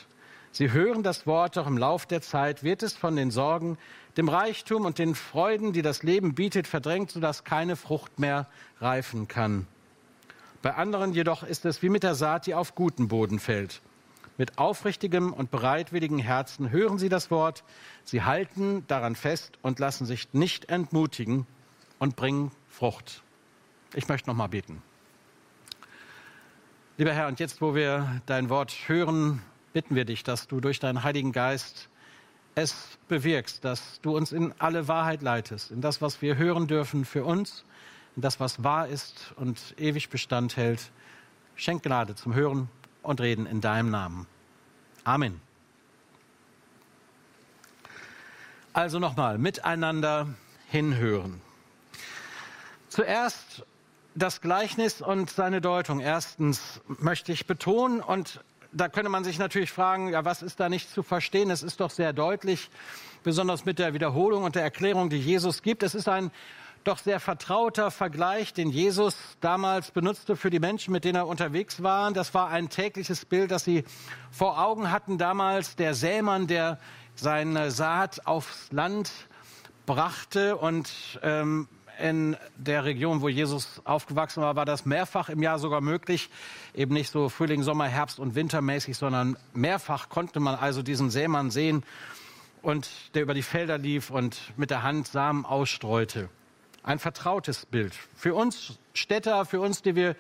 Sie 0.52 0.70
hören 0.70 1.02
das 1.02 1.26
Wort, 1.26 1.56
doch 1.56 1.66
im 1.66 1.76
Lauf 1.76 2.06
der 2.06 2.22
Zeit 2.22 2.62
wird 2.62 2.84
es 2.84 2.94
von 2.94 3.16
den 3.16 3.32
Sorgen, 3.32 3.78
dem 4.16 4.28
Reichtum 4.28 4.84
und 4.84 4.98
den 4.98 5.16
Freuden, 5.16 5.72
die 5.72 5.82
das 5.82 6.04
Leben 6.04 6.36
bietet, 6.36 6.68
verdrängt, 6.68 7.10
sodass 7.10 7.42
keine 7.42 7.74
Frucht 7.74 8.20
mehr 8.20 8.46
reifen 8.80 9.26
kann. 9.26 9.66
Bei 10.66 10.74
anderen 10.74 11.12
jedoch 11.12 11.44
ist 11.44 11.64
es 11.64 11.80
wie 11.82 11.88
mit 11.88 12.02
der 12.02 12.16
Saat, 12.16 12.48
die 12.48 12.54
auf 12.56 12.74
guten 12.74 13.06
Boden 13.06 13.38
fällt. 13.38 13.82
Mit 14.36 14.58
aufrichtigem 14.58 15.32
und 15.32 15.52
bereitwilligem 15.52 16.18
Herzen 16.18 16.72
hören 16.72 16.98
sie 16.98 17.08
das 17.08 17.30
Wort, 17.30 17.62
sie 18.02 18.24
halten 18.24 18.84
daran 18.88 19.14
fest 19.14 19.60
und 19.62 19.78
lassen 19.78 20.06
sich 20.06 20.26
nicht 20.32 20.68
entmutigen 20.68 21.46
und 22.00 22.16
bringen 22.16 22.50
Frucht. 22.68 23.22
Ich 23.94 24.08
möchte 24.08 24.28
noch 24.28 24.34
mal 24.34 24.48
beten. 24.48 24.82
Lieber 26.96 27.12
Herr, 27.12 27.28
und 27.28 27.38
jetzt, 27.38 27.60
wo 27.60 27.76
wir 27.76 28.20
dein 28.26 28.50
Wort 28.50 28.76
hören, 28.88 29.42
bitten 29.72 29.94
wir 29.94 30.04
dich, 30.04 30.24
dass 30.24 30.48
du 30.48 30.60
durch 30.60 30.80
deinen 30.80 31.04
Heiligen 31.04 31.30
Geist 31.30 31.88
es 32.56 32.98
bewirkst, 33.06 33.64
dass 33.64 34.00
du 34.00 34.16
uns 34.16 34.32
in 34.32 34.52
alle 34.58 34.88
Wahrheit 34.88 35.22
leitest, 35.22 35.70
in 35.70 35.80
das, 35.80 36.02
was 36.02 36.22
wir 36.22 36.36
hören 36.36 36.66
dürfen 36.66 37.04
für 37.04 37.24
uns, 37.24 37.64
in 38.16 38.22
das, 38.22 38.40
was 38.40 38.64
wahr 38.64 38.88
ist 38.88 39.32
und 39.36 39.74
ewig 39.78 40.08
Bestand 40.08 40.56
hält. 40.56 40.90
Schenk 41.54 41.82
Gnade 41.82 42.14
zum 42.14 42.34
Hören 42.34 42.68
und 43.02 43.20
Reden 43.20 43.46
in 43.46 43.60
deinem 43.60 43.90
Namen. 43.90 44.26
Amen. 45.04 45.40
Also 48.72 48.98
nochmal, 48.98 49.38
miteinander 49.38 50.34
hinhören. 50.68 51.40
Zuerst 52.88 53.64
das 54.14 54.40
Gleichnis 54.40 55.00
und 55.02 55.30
seine 55.30 55.60
Deutung. 55.60 56.00
Erstens 56.00 56.80
möchte 56.86 57.32
ich 57.32 57.46
betonen, 57.46 58.00
und 58.00 58.40
da 58.72 58.88
könnte 58.88 59.10
man 59.10 59.24
sich 59.24 59.38
natürlich 59.38 59.70
fragen, 59.70 60.08
ja, 60.08 60.24
was 60.24 60.42
ist 60.42 60.58
da 60.58 60.68
nicht 60.68 60.90
zu 60.90 61.02
verstehen? 61.02 61.50
Es 61.50 61.62
ist 61.62 61.80
doch 61.80 61.90
sehr 61.90 62.12
deutlich, 62.12 62.70
besonders 63.22 63.64
mit 63.64 63.78
der 63.78 63.94
Wiederholung 63.94 64.44
und 64.44 64.54
der 64.54 64.62
Erklärung, 64.62 65.10
die 65.10 65.20
Jesus 65.20 65.62
gibt. 65.62 65.82
Es 65.82 65.94
ist 65.94 66.08
ein 66.08 66.30
doch 66.86 66.98
sehr 66.98 67.20
vertrauter 67.20 67.90
Vergleich, 67.90 68.52
den 68.52 68.70
Jesus 68.70 69.16
damals 69.40 69.90
benutzte 69.90 70.36
für 70.36 70.50
die 70.50 70.60
Menschen, 70.60 70.92
mit 70.92 71.04
denen 71.04 71.16
er 71.16 71.26
unterwegs 71.26 71.82
war. 71.82 72.12
Das 72.12 72.32
war 72.32 72.48
ein 72.48 72.68
tägliches 72.68 73.24
Bild, 73.24 73.50
das 73.50 73.64
sie 73.64 73.84
vor 74.30 74.62
Augen 74.62 74.90
hatten 74.90 75.18
damals. 75.18 75.74
Der 75.76 75.94
Sämann, 75.94 76.46
der 76.46 76.78
seine 77.16 77.70
Saat 77.70 78.26
aufs 78.26 78.70
Land 78.70 79.10
brachte 79.84 80.56
und 80.56 81.18
ähm, 81.22 81.68
in 81.98 82.36
der 82.56 82.84
Region, 82.84 83.20
wo 83.20 83.28
Jesus 83.28 83.80
aufgewachsen 83.84 84.42
war, 84.42 84.54
war 84.54 84.66
das 84.66 84.84
mehrfach 84.84 85.28
im 85.28 85.42
Jahr 85.42 85.58
sogar 85.58 85.80
möglich. 85.80 86.30
Eben 86.74 86.92
nicht 86.92 87.10
so 87.10 87.28
Frühling, 87.28 87.62
Sommer, 87.62 87.86
Herbst 87.86 88.20
und 88.20 88.34
Wintermäßig, 88.34 88.96
sondern 88.96 89.36
mehrfach 89.54 90.08
konnte 90.08 90.38
man 90.40 90.54
also 90.54 90.82
diesen 90.82 91.10
Sämann 91.10 91.50
sehen 91.50 91.84
und 92.62 92.88
der 93.14 93.22
über 93.22 93.34
die 93.34 93.42
Felder 93.42 93.78
lief 93.78 94.10
und 94.10 94.52
mit 94.56 94.70
der 94.70 94.82
Hand 94.82 95.08
Samen 95.08 95.46
ausstreute. 95.46 96.28
Ein 96.86 97.00
vertrautes 97.00 97.66
Bild. 97.66 97.94
Für 98.14 98.36
uns 98.36 98.78
Städter, 98.94 99.44
für 99.44 99.60
uns, 99.60 99.82
die 99.82 99.96
wir 99.96 100.14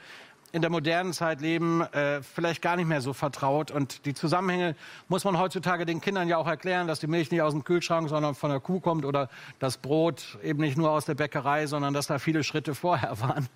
in 0.50 0.62
der 0.62 0.70
modernen 0.70 1.12
Zeit 1.12 1.40
leben, 1.40 1.80
äh, 1.80 2.22
vielleicht 2.22 2.60
gar 2.60 2.74
nicht 2.74 2.88
mehr 2.88 3.00
so 3.00 3.12
vertraut. 3.12 3.70
Und 3.70 4.04
die 4.04 4.14
Zusammenhänge 4.14 4.74
muss 5.06 5.22
man 5.22 5.38
heutzutage 5.38 5.86
den 5.86 6.00
Kindern 6.00 6.26
ja 6.26 6.38
auch 6.38 6.48
erklären, 6.48 6.88
dass 6.88 6.98
die 6.98 7.06
Milch 7.06 7.30
nicht 7.30 7.40
aus 7.40 7.52
dem 7.52 7.62
Kühlschrank, 7.62 8.08
sondern 8.08 8.34
von 8.34 8.50
der 8.50 8.58
Kuh 8.58 8.80
kommt 8.80 9.04
oder 9.04 9.30
das 9.60 9.76
Brot 9.76 10.38
eben 10.42 10.60
nicht 10.60 10.76
nur 10.76 10.90
aus 10.90 11.04
der 11.04 11.14
Bäckerei, 11.14 11.68
sondern 11.68 11.94
dass 11.94 12.08
da 12.08 12.18
viele 12.18 12.42
Schritte 12.42 12.74
vorher 12.74 13.20
waren. 13.20 13.48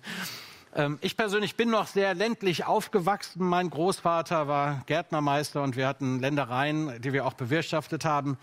Ähm, 0.73 0.97
ich 1.01 1.17
persönlich 1.17 1.57
bin 1.57 1.69
noch 1.69 1.87
sehr 1.87 2.13
ländlich 2.13 2.65
aufgewachsen. 2.65 3.43
Mein 3.45 3.69
Großvater 3.69 4.47
war 4.47 4.83
Gärtnermeister 4.85 5.61
und 5.63 5.75
wir 5.75 5.85
hatten 5.85 6.19
Ländereien, 6.19 7.01
die 7.01 7.11
wir 7.11 7.25
auch 7.25 7.33
bewirtschaftet 7.33 8.05
haben. 8.05 8.37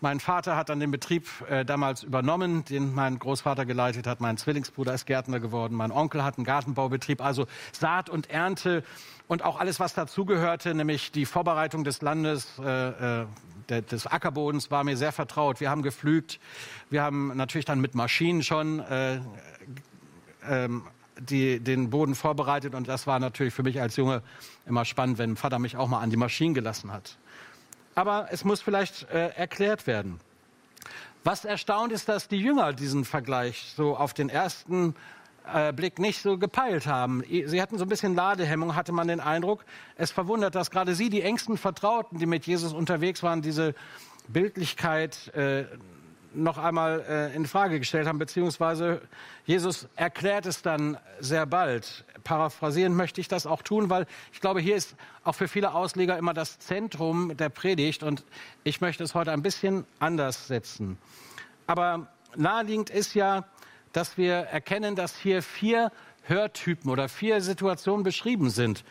Mein 0.00 0.18
Vater 0.18 0.56
hat 0.56 0.70
dann 0.70 0.80
den 0.80 0.90
Betrieb 0.90 1.28
äh, 1.48 1.64
damals 1.64 2.02
übernommen, 2.02 2.64
den 2.64 2.94
mein 2.94 3.18
Großvater 3.18 3.66
geleitet 3.66 4.06
hat. 4.06 4.20
Mein 4.20 4.38
Zwillingsbruder 4.38 4.94
ist 4.94 5.06
Gärtner 5.06 5.40
geworden. 5.40 5.74
Mein 5.74 5.92
Onkel 5.92 6.24
hat 6.24 6.38
einen 6.38 6.44
Gartenbaubetrieb. 6.44 7.22
Also 7.22 7.46
Saat 7.72 8.08
und 8.08 8.30
Ernte 8.30 8.82
und 9.28 9.44
auch 9.44 9.60
alles, 9.60 9.78
was 9.78 9.92
dazugehörte, 9.92 10.74
nämlich 10.74 11.12
die 11.12 11.26
Vorbereitung 11.26 11.84
des 11.84 12.00
Landes, 12.02 12.58
äh, 12.58 13.22
äh 13.22 13.26
des 13.68 14.08
Ackerbodens, 14.08 14.72
war 14.72 14.82
mir 14.82 14.96
sehr 14.96 15.12
vertraut. 15.12 15.60
Wir 15.60 15.70
haben 15.70 15.82
gepflügt. 15.82 16.40
Wir 16.88 17.04
haben 17.04 17.36
natürlich 17.36 17.66
dann 17.66 17.80
mit 17.80 17.94
Maschinen 17.94 18.42
schon 18.42 18.80
äh, 18.80 19.20
ähm, 20.48 20.82
die, 21.20 21.60
den 21.60 21.88
Boden 21.88 22.16
vorbereitet. 22.16 22.74
Und 22.74 22.88
das 22.88 23.06
war 23.06 23.20
natürlich 23.20 23.54
für 23.54 23.62
mich 23.62 23.80
als 23.80 23.94
Junge 23.94 24.22
immer 24.66 24.84
spannend, 24.84 25.18
wenn 25.18 25.36
Vater 25.36 25.60
mich 25.60 25.76
auch 25.76 25.86
mal 25.86 26.00
an 26.00 26.10
die 26.10 26.16
Maschinen 26.16 26.52
gelassen 26.52 26.90
hat 26.90 27.16
aber 28.00 28.28
es 28.30 28.44
muss 28.46 28.62
vielleicht 28.62 29.10
äh, 29.10 29.28
erklärt 29.36 29.86
werden. 29.86 30.20
Was 31.22 31.44
erstaunt 31.44 31.92
ist, 31.92 32.08
dass 32.08 32.28
die 32.28 32.38
Jünger 32.38 32.72
diesen 32.72 33.04
Vergleich 33.04 33.74
so 33.76 33.94
auf 33.94 34.14
den 34.14 34.30
ersten 34.30 34.94
äh, 35.52 35.74
Blick 35.74 35.98
nicht 35.98 36.22
so 36.22 36.38
gepeilt 36.38 36.86
haben. 36.86 37.22
Sie 37.28 37.60
hatten 37.60 37.76
so 37.76 37.84
ein 37.84 37.90
bisschen 37.90 38.14
Ladehemmung, 38.14 38.74
hatte 38.74 38.92
man 38.92 39.06
den 39.06 39.20
Eindruck. 39.20 39.66
Es 39.96 40.12
verwundert, 40.12 40.54
dass 40.54 40.70
gerade 40.70 40.94
sie, 40.94 41.10
die 41.10 41.20
engsten 41.20 41.58
Vertrauten, 41.58 42.18
die 42.18 42.24
mit 42.24 42.46
Jesus 42.46 42.72
unterwegs 42.72 43.22
waren, 43.22 43.42
diese 43.42 43.74
Bildlichkeit 44.28 45.28
äh, 45.34 45.66
noch 46.34 46.58
einmal 46.58 47.04
äh, 47.08 47.34
in 47.34 47.46
Frage 47.46 47.78
gestellt 47.78 48.06
haben, 48.06 48.18
beziehungsweise 48.18 49.02
Jesus 49.46 49.88
erklärt 49.96 50.46
es 50.46 50.62
dann 50.62 50.98
sehr 51.18 51.46
bald. 51.46 52.04
Paraphrasieren 52.24 52.94
möchte 52.94 53.20
ich 53.20 53.28
das 53.28 53.46
auch 53.46 53.62
tun, 53.62 53.90
weil 53.90 54.06
ich 54.32 54.40
glaube, 54.40 54.60
hier 54.60 54.76
ist 54.76 54.94
auch 55.24 55.34
für 55.34 55.48
viele 55.48 55.74
Ausleger 55.74 56.18
immer 56.18 56.34
das 56.34 56.58
Zentrum 56.58 57.36
der 57.36 57.48
Predigt 57.48 58.02
und 58.02 58.24
ich 58.64 58.80
möchte 58.80 59.02
es 59.04 59.14
heute 59.14 59.32
ein 59.32 59.42
bisschen 59.42 59.84
anders 59.98 60.46
setzen. 60.46 60.98
Aber 61.66 62.08
naheliegend 62.36 62.90
ist 62.90 63.14
ja, 63.14 63.44
dass 63.92 64.16
wir 64.16 64.34
erkennen, 64.34 64.94
dass 64.96 65.16
hier 65.16 65.42
vier 65.42 65.90
Hörtypen 66.22 66.90
oder 66.90 67.08
vier 67.08 67.40
Situationen 67.40 68.04
beschrieben 68.04 68.50
sind, 68.50 68.84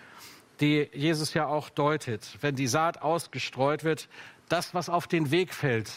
die 0.60 0.89
Jesus 0.93 1.34
ja 1.34 1.48
auch 1.48 1.69
deutet. 1.69 2.38
Wenn 2.41 2.55
die 2.55 2.67
Saat 2.67 3.01
ausgestreut 3.01 3.84
wird, 3.84 4.10
das, 4.50 4.74
was 4.74 4.89
auf 4.89 5.08
den 5.08 5.31
Weg 5.31 5.53
fällt, 5.53 5.91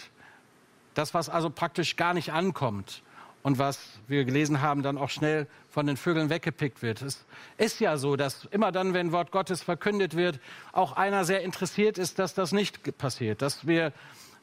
das, 0.95 1.15
was 1.15 1.29
also 1.29 1.51
praktisch 1.51 1.97
gar 1.97 2.15
nicht 2.15 2.33
ankommt 2.33 3.03
und 3.43 3.59
was 3.59 3.81
wir 4.07 4.25
gelesen 4.25 4.61
haben, 4.61 4.83
dann 4.83 4.99
auch 4.99 5.11
schnell 5.11 5.47
von 5.69 5.87
den 5.87 5.97
Vögeln 5.97 6.31
weggepickt 6.31 6.83
wird. 6.83 7.03
Es 7.03 7.25
ist 7.59 7.81
ja 7.81 7.97
so, 7.97 8.17
dass 8.17 8.45
immer 8.51 8.73
dann, 8.73 8.95
wenn 8.95 9.13
Wort 9.13 9.33
Gottes 9.33 9.63
verkündet 9.63 10.17
wird, 10.17 10.39
auch 10.73 10.93
einer 10.93 11.25
sehr 11.25 11.43
interessiert 11.43 11.99
ist, 11.99 12.19
dass 12.19 12.35
das 12.35 12.53
nicht 12.53 12.97
passiert, 12.99 13.43
dass 13.43 13.67
wir 13.67 13.93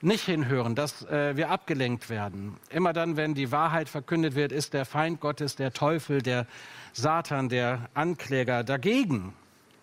nicht 0.01 0.25
hinhören, 0.25 0.75
dass 0.75 1.05
äh, 1.05 1.35
wir 1.35 1.49
abgelenkt 1.49 2.09
werden. 2.09 2.57
Immer 2.69 2.93
dann, 2.93 3.17
wenn 3.17 3.33
die 3.33 3.51
Wahrheit 3.51 3.89
verkündet 3.89 4.35
wird, 4.35 4.51
ist 4.51 4.73
der 4.73 4.85
Feind 4.85 5.19
Gottes, 5.19 5.55
der 5.55 5.73
Teufel, 5.73 6.21
der 6.21 6.45
Satan, 6.93 7.49
der 7.49 7.89
Ankläger 7.93 8.63
dagegen. 8.63 9.33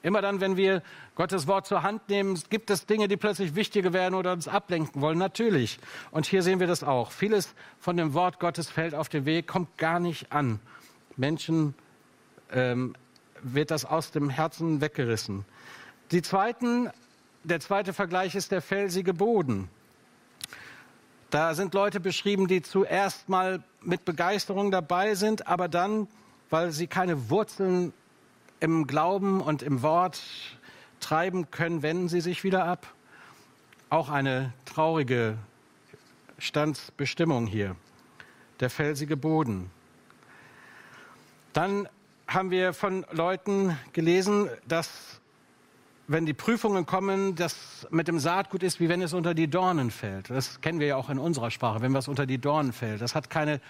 Immer 0.07 0.23
dann, 0.23 0.41
wenn 0.41 0.57
wir 0.57 0.85
Gottes 1.17 1.49
Wort 1.49 1.67
zur 1.67 1.83
Hand 1.83 2.09
nehmen, 2.09 2.41
gibt 2.49 2.71
es 2.71 2.87
Dinge, 2.87 3.09
die 3.09 3.17
plötzlich 3.17 3.57
wichtiger 3.57 3.93
werden 3.93 4.15
oder 4.15 4.31
uns 4.31 4.47
ablenken 4.47 5.03
wollen. 5.03 5.19
Natürlich. 5.19 5.81
Und 6.13 6.27
hier 6.27 6.45
sehen 6.45 6.61
wir 6.61 6.69
das 6.69 6.85
auch. 6.85 7.11
Vieles 7.11 7.53
von 7.81 7.97
dem 7.97 8.15
Wort 8.15 8.39
Gottes 8.39 8.71
fällt 8.71 8.95
auf 8.95 9.09
den 9.09 9.25
Weg, 9.25 9.49
kommt 9.49 9.79
gar 9.79 9.99
nicht 9.99 10.31
an. 10.31 10.61
Menschen 11.17 11.75
ähm, 12.53 12.95
wird 13.43 13.73
das 13.73 13.85
aus 13.85 14.13
dem 14.13 14.31
Herzen 14.31 14.81
weggerissen. 14.81 15.45
Die 16.13 16.23
zweiten, 16.23 16.89
der 17.43 17.59
zweite 17.59 17.93
Vergleich 17.93 18.37
ist 18.37 18.53
der 18.53 18.63
felsige 18.63 19.13
Boden. 19.13 19.69
Da 21.31 21.53
sind 21.55 21.75
Leute 21.75 21.99
beschrieben, 21.99 22.47
die 22.47 22.63
zuerst 22.63 23.29
mal 23.29 23.61
mit 23.81 24.05
Begeisterung 24.05 24.71
dabei 24.71 25.17
sind, 25.17 25.49
aber 25.49 25.67
dann, 25.67 26.07
weil 26.49 26.71
sie 26.71 26.87
keine 26.87 27.29
Wurzeln 27.29 27.93
im 28.61 28.87
Glauben 28.87 29.41
und 29.41 29.63
im 29.63 29.83
Wort 29.83 30.23
treiben 31.01 31.51
können, 31.51 31.83
wenden 31.83 32.09
sie 32.09 32.21
sich 32.21 32.45
wieder 32.45 32.65
ab. 32.65 32.87
Auch 33.91 34.09
eine 34.09 34.53
traurige 34.65 35.39
Standsbestimmung 36.39 37.47
hier. 37.47 37.77
Der 38.61 38.71
felsige 38.71 39.17
Boden. 39.17 39.71
Dann 41.53 41.89
haben 42.27 42.51
wir 42.51 42.73
von 42.73 43.07
Leuten 43.13 43.79
gelesen, 43.93 44.49
dass 44.67 45.21
wenn 46.09 46.27
die 46.27 46.35
Prüfungen 46.35 46.87
kommen, 46.87 47.35
das 47.35 47.87
mit 47.91 48.09
dem 48.09 48.19
Saatgut 48.19 48.63
ist, 48.63 48.79
wie 48.81 48.89
wenn 48.89 49.03
es 49.03 49.13
unter 49.13 49.35
die 49.35 49.49
Dornen 49.49 49.91
fällt. 49.91 50.31
Das 50.31 50.61
kennen 50.61 50.79
wir 50.79 50.87
ja 50.87 50.97
auch 50.97 51.11
in 51.11 51.19
unserer 51.19 51.51
Sprache, 51.51 51.81
wenn 51.81 51.95
was 51.95 52.09
unter 52.09 52.27
die 52.27 52.39
Dornen 52.39 52.73
fällt. 52.73 53.01
Das 53.01 53.15
hat 53.15 53.31
keine 53.31 53.61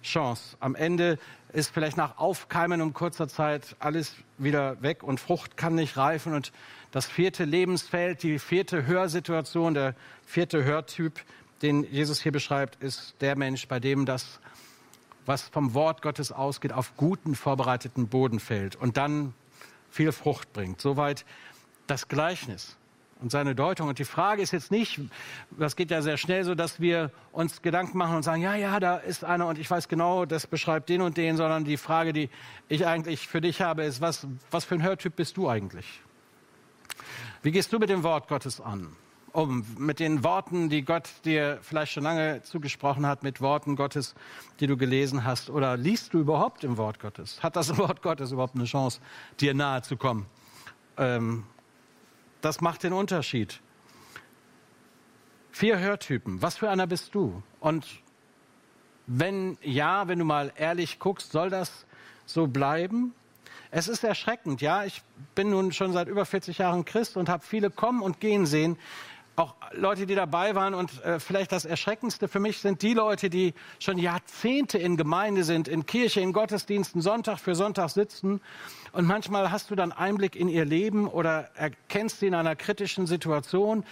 Überlebenschance. 0.00 0.56
Am 0.60 0.74
Ende 0.74 1.18
ist 1.52 1.70
vielleicht 1.70 1.96
nach 1.96 2.18
Aufkeimen 2.18 2.80
um 2.80 2.92
kurzer 2.92 3.28
Zeit 3.28 3.76
alles 3.78 4.14
wieder 4.38 4.80
weg 4.82 5.02
und 5.02 5.20
Frucht 5.20 5.56
kann 5.56 5.74
nicht 5.74 5.96
reifen. 5.96 6.34
Und 6.34 6.52
das 6.90 7.06
vierte 7.06 7.44
Lebensfeld, 7.44 8.22
die 8.22 8.38
vierte 8.38 8.86
Hörsituation, 8.86 9.74
der 9.74 9.94
vierte 10.24 10.64
Hörtyp, 10.64 11.20
den 11.62 11.84
Jesus 11.84 12.20
hier 12.20 12.32
beschreibt, 12.32 12.82
ist 12.82 13.14
der 13.20 13.36
Mensch, 13.36 13.68
bei 13.68 13.80
dem 13.80 14.06
das, 14.06 14.40
was 15.26 15.42
vom 15.42 15.74
Wort 15.74 16.02
Gottes 16.02 16.32
ausgeht, 16.32 16.72
auf 16.72 16.96
guten, 16.96 17.34
vorbereiteten 17.34 18.08
Boden 18.08 18.40
fällt 18.40 18.76
und 18.76 18.96
dann 18.96 19.34
viel 19.90 20.12
Frucht 20.12 20.52
bringt. 20.52 20.80
Soweit 20.80 21.24
das 21.86 22.08
Gleichnis 22.08 22.76
und 23.20 23.30
seine 23.30 23.54
Deutung. 23.54 23.88
Und 23.88 23.98
die 23.98 24.04
Frage 24.04 24.42
ist 24.42 24.52
jetzt 24.52 24.70
nicht, 24.70 25.00
das 25.50 25.76
geht 25.76 25.90
ja 25.90 26.02
sehr 26.02 26.16
schnell 26.16 26.44
so, 26.44 26.54
dass 26.54 26.80
wir 26.80 27.10
uns 27.32 27.62
Gedanken 27.62 27.98
machen 27.98 28.16
und 28.16 28.22
sagen, 28.22 28.42
ja, 28.42 28.54
ja, 28.54 28.80
da 28.80 28.96
ist 28.96 29.24
einer 29.24 29.46
und 29.46 29.58
ich 29.58 29.70
weiß 29.70 29.88
genau, 29.88 30.24
das 30.24 30.46
beschreibt 30.46 30.88
den 30.88 31.02
und 31.02 31.16
den, 31.16 31.36
sondern 31.36 31.64
die 31.64 31.76
Frage, 31.76 32.12
die 32.12 32.30
ich 32.68 32.86
eigentlich 32.86 33.28
für 33.28 33.40
dich 33.40 33.60
habe, 33.60 33.84
ist, 33.84 34.00
was, 34.00 34.26
was 34.50 34.64
für 34.64 34.74
ein 34.74 34.82
Hörtyp 34.82 35.16
bist 35.16 35.36
du 35.36 35.48
eigentlich? 35.48 36.00
Wie 37.42 37.52
gehst 37.52 37.72
du 37.72 37.78
mit 37.78 37.88
dem 37.88 38.02
Wort 38.02 38.28
Gottes 38.28 38.60
an? 38.60 38.94
Um, 39.32 39.64
mit 39.78 40.00
den 40.00 40.24
Worten, 40.24 40.68
die 40.68 40.82
Gott 40.82 41.08
dir 41.24 41.60
vielleicht 41.62 41.92
schon 41.92 42.02
lange 42.02 42.42
zugesprochen 42.42 43.06
hat, 43.06 43.22
mit 43.22 43.40
Worten 43.40 43.76
Gottes, 43.76 44.16
die 44.58 44.66
du 44.66 44.76
gelesen 44.76 45.24
hast? 45.24 45.50
Oder 45.50 45.76
liest 45.76 46.14
du 46.14 46.18
überhaupt 46.18 46.64
im 46.64 46.76
Wort 46.76 46.98
Gottes? 46.98 47.40
Hat 47.40 47.54
das 47.54 47.76
Wort 47.78 48.02
Gottes 48.02 48.32
überhaupt 48.32 48.56
eine 48.56 48.64
Chance, 48.64 49.00
dir 49.38 49.54
nahe 49.54 49.82
zu 49.82 49.96
kommen? 49.96 50.26
Ähm, 50.96 51.44
das 52.40 52.60
macht 52.60 52.82
den 52.82 52.92
Unterschied. 52.92 53.60
Vier 55.50 55.78
Hörtypen. 55.78 56.42
Was 56.42 56.58
für 56.58 56.70
einer 56.70 56.86
bist 56.86 57.14
du? 57.14 57.42
Und 57.58 57.86
wenn 59.06 59.58
ja, 59.62 60.08
wenn 60.08 60.18
du 60.18 60.24
mal 60.24 60.52
ehrlich 60.56 60.98
guckst, 60.98 61.32
soll 61.32 61.50
das 61.50 61.86
so 62.26 62.46
bleiben? 62.46 63.14
Es 63.72 63.88
ist 63.88 64.04
erschreckend, 64.04 64.60
ja. 64.60 64.84
Ich 64.84 65.02
bin 65.34 65.50
nun 65.50 65.72
schon 65.72 65.92
seit 65.92 66.08
über 66.08 66.24
40 66.24 66.58
Jahren 66.58 66.84
Christ 66.84 67.16
und 67.16 67.28
habe 67.28 67.44
viele 67.44 67.70
kommen 67.70 68.02
und 68.02 68.20
gehen 68.20 68.46
sehen. 68.46 68.76
Auch 69.36 69.54
Leute, 69.72 70.06
die 70.06 70.14
dabei 70.14 70.54
waren. 70.54 70.74
Und 70.74 71.02
äh, 71.04 71.20
vielleicht 71.20 71.52
das 71.52 71.64
Erschreckendste 71.64 72.28
für 72.28 72.40
mich 72.40 72.58
sind 72.58 72.82
die 72.82 72.94
Leute, 72.94 73.30
die 73.30 73.54
schon 73.78 73.98
Jahrzehnte 73.98 74.78
in 74.78 74.96
Gemeinde 74.96 75.44
sind, 75.44 75.68
in 75.68 75.86
Kirche, 75.86 76.20
in 76.20 76.32
Gottesdiensten, 76.32 77.00
Sonntag 77.00 77.38
für 77.38 77.54
Sonntag 77.54 77.90
sitzen. 77.90 78.40
Und 78.92 79.06
manchmal 79.06 79.50
hast 79.50 79.70
du 79.70 79.76
dann 79.76 79.92
Einblick 79.92 80.36
in 80.36 80.48
ihr 80.48 80.64
Leben 80.64 81.06
oder 81.06 81.50
erkennst 81.54 82.20
sie 82.20 82.26
in 82.26 82.34
einer 82.34 82.56
kritischen 82.56 83.06
Situation 83.06 83.84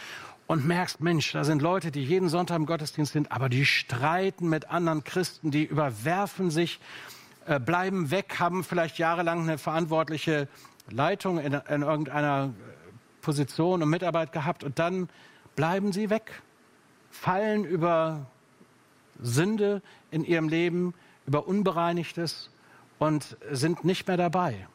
und 0.49 0.67
merkst, 0.67 1.01
Mensch, 1.01 1.33
da 1.33 1.45
sind 1.45 1.63
Leute, 1.63 1.91
die 1.91 2.03
jeden 2.03 2.29
Sonntag 2.29 2.57
im 2.57 2.67
Gottesdienst 2.67 3.13
sind, 3.13 3.31
aber 3.31 3.49
die 3.49 3.67
streiten 3.67 4.49
mit 4.49 4.71
anderen 4.71 5.05
Christen, 5.05 5.51
die 5.51 5.65
überwerfen 5.65 6.51
sich 6.51 6.81
äh, 7.47 7.61
bleiben 7.61 8.11
weg, 8.11 8.37
haben 8.39 8.65
vielleicht 8.65 8.99
jahrelang 8.99 9.43
eine 9.43 9.59
verantwortliche 9.59 10.49
Leitung 10.91 11.39
in, 11.39 11.53
in 11.53 11.83
irgendeiner 11.83 12.55
Position 13.29 13.83
und 13.83 13.91
Mitarbeit 13.91 14.33
gehabt 14.33 14.65
und 14.65 14.79
dann 14.79 15.11
bleiben 15.55 15.93
sie 15.93 16.09
weg, 16.09 16.41
fallen 17.11 17.65
über 17.65 18.25
Sünde 19.21 19.83
in 20.11 20.25
ihrem 20.25 20.49
Leben, 20.49 20.95
über 21.27 21.47
Unbereinigtes 21.47 22.49
und 22.99 23.37
sind 23.51 23.85
nicht 23.85 24.09
mehr 24.09 24.17
dabei. 24.17 24.67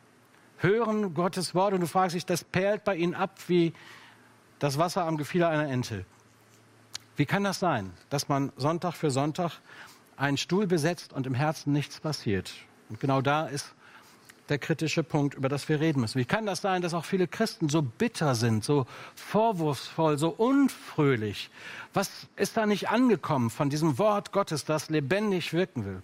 Hören 0.60 1.16
Gottes 1.16 1.56
Wort 1.56 1.74
und 1.74 1.82
du 1.82 1.88
fragst 1.88 2.16
dich, 2.16 2.28
das 2.28 2.44
perlt 2.44 2.84
bei 2.84 2.96
ihnen 2.96 3.16
ab 3.16 3.40
wie 3.48 3.74
das 4.60 4.78
Wasser 4.78 5.06
am 5.06 5.18
Gefieder 5.18 5.50
einer 5.50 5.68
Ente. 5.68 6.06
Wie 7.16 7.26
kann 7.26 7.44
das 7.44 7.58
sein, 7.58 7.92
dass 8.12 8.30
man 8.30 8.52
Sonntag 8.56 8.94
für 8.94 9.10
Sonntag 9.10 9.62
einen 10.16 10.38
Stuhl 10.38 10.68
besetzt 10.68 11.12
und 11.12 11.26
im 11.26 11.34
Herzen 11.34 11.74
nichts 11.74 12.00
passiert. 12.00 12.54
Und 12.88 13.00
genau 13.00 13.20
da 13.22 13.48
ist 13.48 13.74
der 14.50 14.58
kritische 14.58 15.04
Punkt, 15.04 15.36
über 15.36 15.48
das 15.48 15.70
wir 15.70 15.80
reden 15.80 16.02
müssen. 16.02 16.20
Wie 16.20 16.26
kann 16.26 16.46
das 16.46 16.62
sein, 16.62 16.82
dass 16.82 16.94
auch 16.94 17.06
viele 17.06 17.28
Christen 17.28 17.70
so 17.70 17.82
bitter 17.82 18.36
sind, 18.36 18.64
so 18.64 18.86
vorwurfsvoll, 19.16 20.18
so 20.18 20.30
unfröhlich? 20.30 21.50
Was 21.94 22.28
ist 22.36 22.58
da 22.58 22.66
nicht 22.66 22.90
angekommen 22.90 23.50
von 23.50 23.70
diesem 23.70 23.98
Wort 23.98 24.32
Gottes, 24.32 24.66
das 24.66 24.90
lebendig 24.90 25.54
wirken 25.54 25.86
will, 25.86 26.04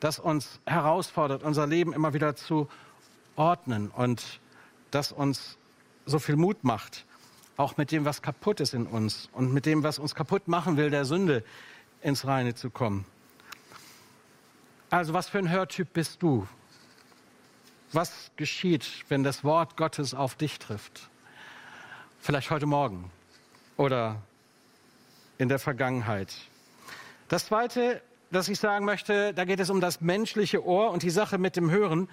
das 0.00 0.18
uns 0.18 0.58
herausfordert, 0.66 1.44
unser 1.44 1.66
Leben 1.66 1.92
immer 1.92 2.14
wieder 2.14 2.34
zu 2.34 2.68
ordnen 3.36 3.88
und 3.88 4.40
das 4.90 5.12
uns 5.12 5.56
so 6.04 6.18
viel 6.18 6.36
Mut 6.36 6.64
macht, 6.64 7.04
auch 7.56 7.76
mit 7.76 7.92
dem, 7.92 8.04
was 8.04 8.22
kaputt 8.22 8.60
ist 8.60 8.74
in 8.74 8.86
uns 8.86 9.28
und 9.32 9.52
mit 9.52 9.66
dem, 9.66 9.84
was 9.84 10.00
uns 10.00 10.14
kaputt 10.14 10.48
machen 10.48 10.76
will, 10.76 10.90
der 10.90 11.04
Sünde 11.04 11.44
ins 12.02 12.26
Reine 12.26 12.54
zu 12.54 12.70
kommen. 12.70 13.04
Also 14.90 15.14
was 15.14 15.28
für 15.28 15.38
ein 15.38 15.48
Hörtyp 15.48 15.92
bist 15.92 16.22
du? 16.22 16.46
Was 17.94 18.30
geschieht, 18.36 18.86
wenn 19.10 19.22
das 19.22 19.44
Wort 19.44 19.76
Gottes 19.76 20.14
auf 20.14 20.34
dich 20.34 20.58
trifft? 20.58 21.10
Vielleicht 22.20 22.50
heute 22.50 22.64
Morgen 22.64 23.10
oder 23.76 24.22
in 25.36 25.50
der 25.50 25.58
Vergangenheit. 25.58 26.32
Das 27.28 27.46
Zweite, 27.46 28.00
das 28.30 28.48
ich 28.48 28.58
sagen 28.58 28.86
möchte, 28.86 29.34
da 29.34 29.44
geht 29.44 29.60
es 29.60 29.68
um 29.68 29.82
das 29.82 30.00
menschliche 30.00 30.64
Ohr 30.64 30.90
und 30.90 31.02
die 31.02 31.10
Sache 31.10 31.36
mit 31.36 31.54
dem 31.54 31.70
Hören. 31.70 32.08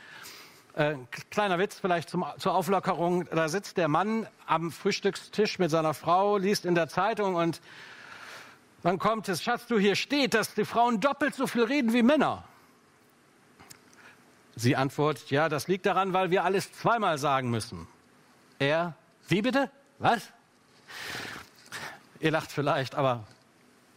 Äh, 0.73 0.95
kleiner 1.31 1.59
Witz 1.59 1.79
vielleicht 1.79 2.09
zum, 2.09 2.25
zur 2.39 2.55
Auflockerung. 2.55 3.29
Da 3.29 3.47
sitzt 3.47 3.77
der 3.77 3.87
Mann 3.87 4.27
am 4.47 4.73
Frühstückstisch 4.73 5.59
mit 5.59 5.71
seiner 5.71 5.93
Frau, 5.93 6.35
liest 6.35 6.65
in 6.65 6.75
der 6.75 6.89
Zeitung 6.89 7.35
und 7.35 7.61
dann 8.83 8.99
kommt 8.99 9.29
es, 9.29 9.41
Schatz, 9.41 9.65
du 9.67 9.79
hier 9.79 9.95
steht, 9.95 10.33
dass 10.33 10.55
die 10.55 10.65
Frauen 10.65 10.99
doppelt 10.99 11.35
so 11.35 11.47
viel 11.47 11.63
reden 11.63 11.93
wie 11.93 12.03
Männer. 12.03 12.43
Sie 14.59 14.75
antwortet, 14.75 15.31
ja, 15.31 15.47
das 15.47 15.69
liegt 15.69 15.85
daran, 15.85 16.11
weil 16.11 16.31
wir 16.31 16.43
alles 16.43 16.73
zweimal 16.73 17.17
sagen 17.17 17.49
müssen. 17.49 17.87
Er, 18.59 18.93
wie 19.29 19.41
bitte? 19.41 19.71
Was? 19.99 20.33
Ihr 22.19 22.31
lacht 22.31 22.51
vielleicht, 22.51 22.95
aber 22.95 23.23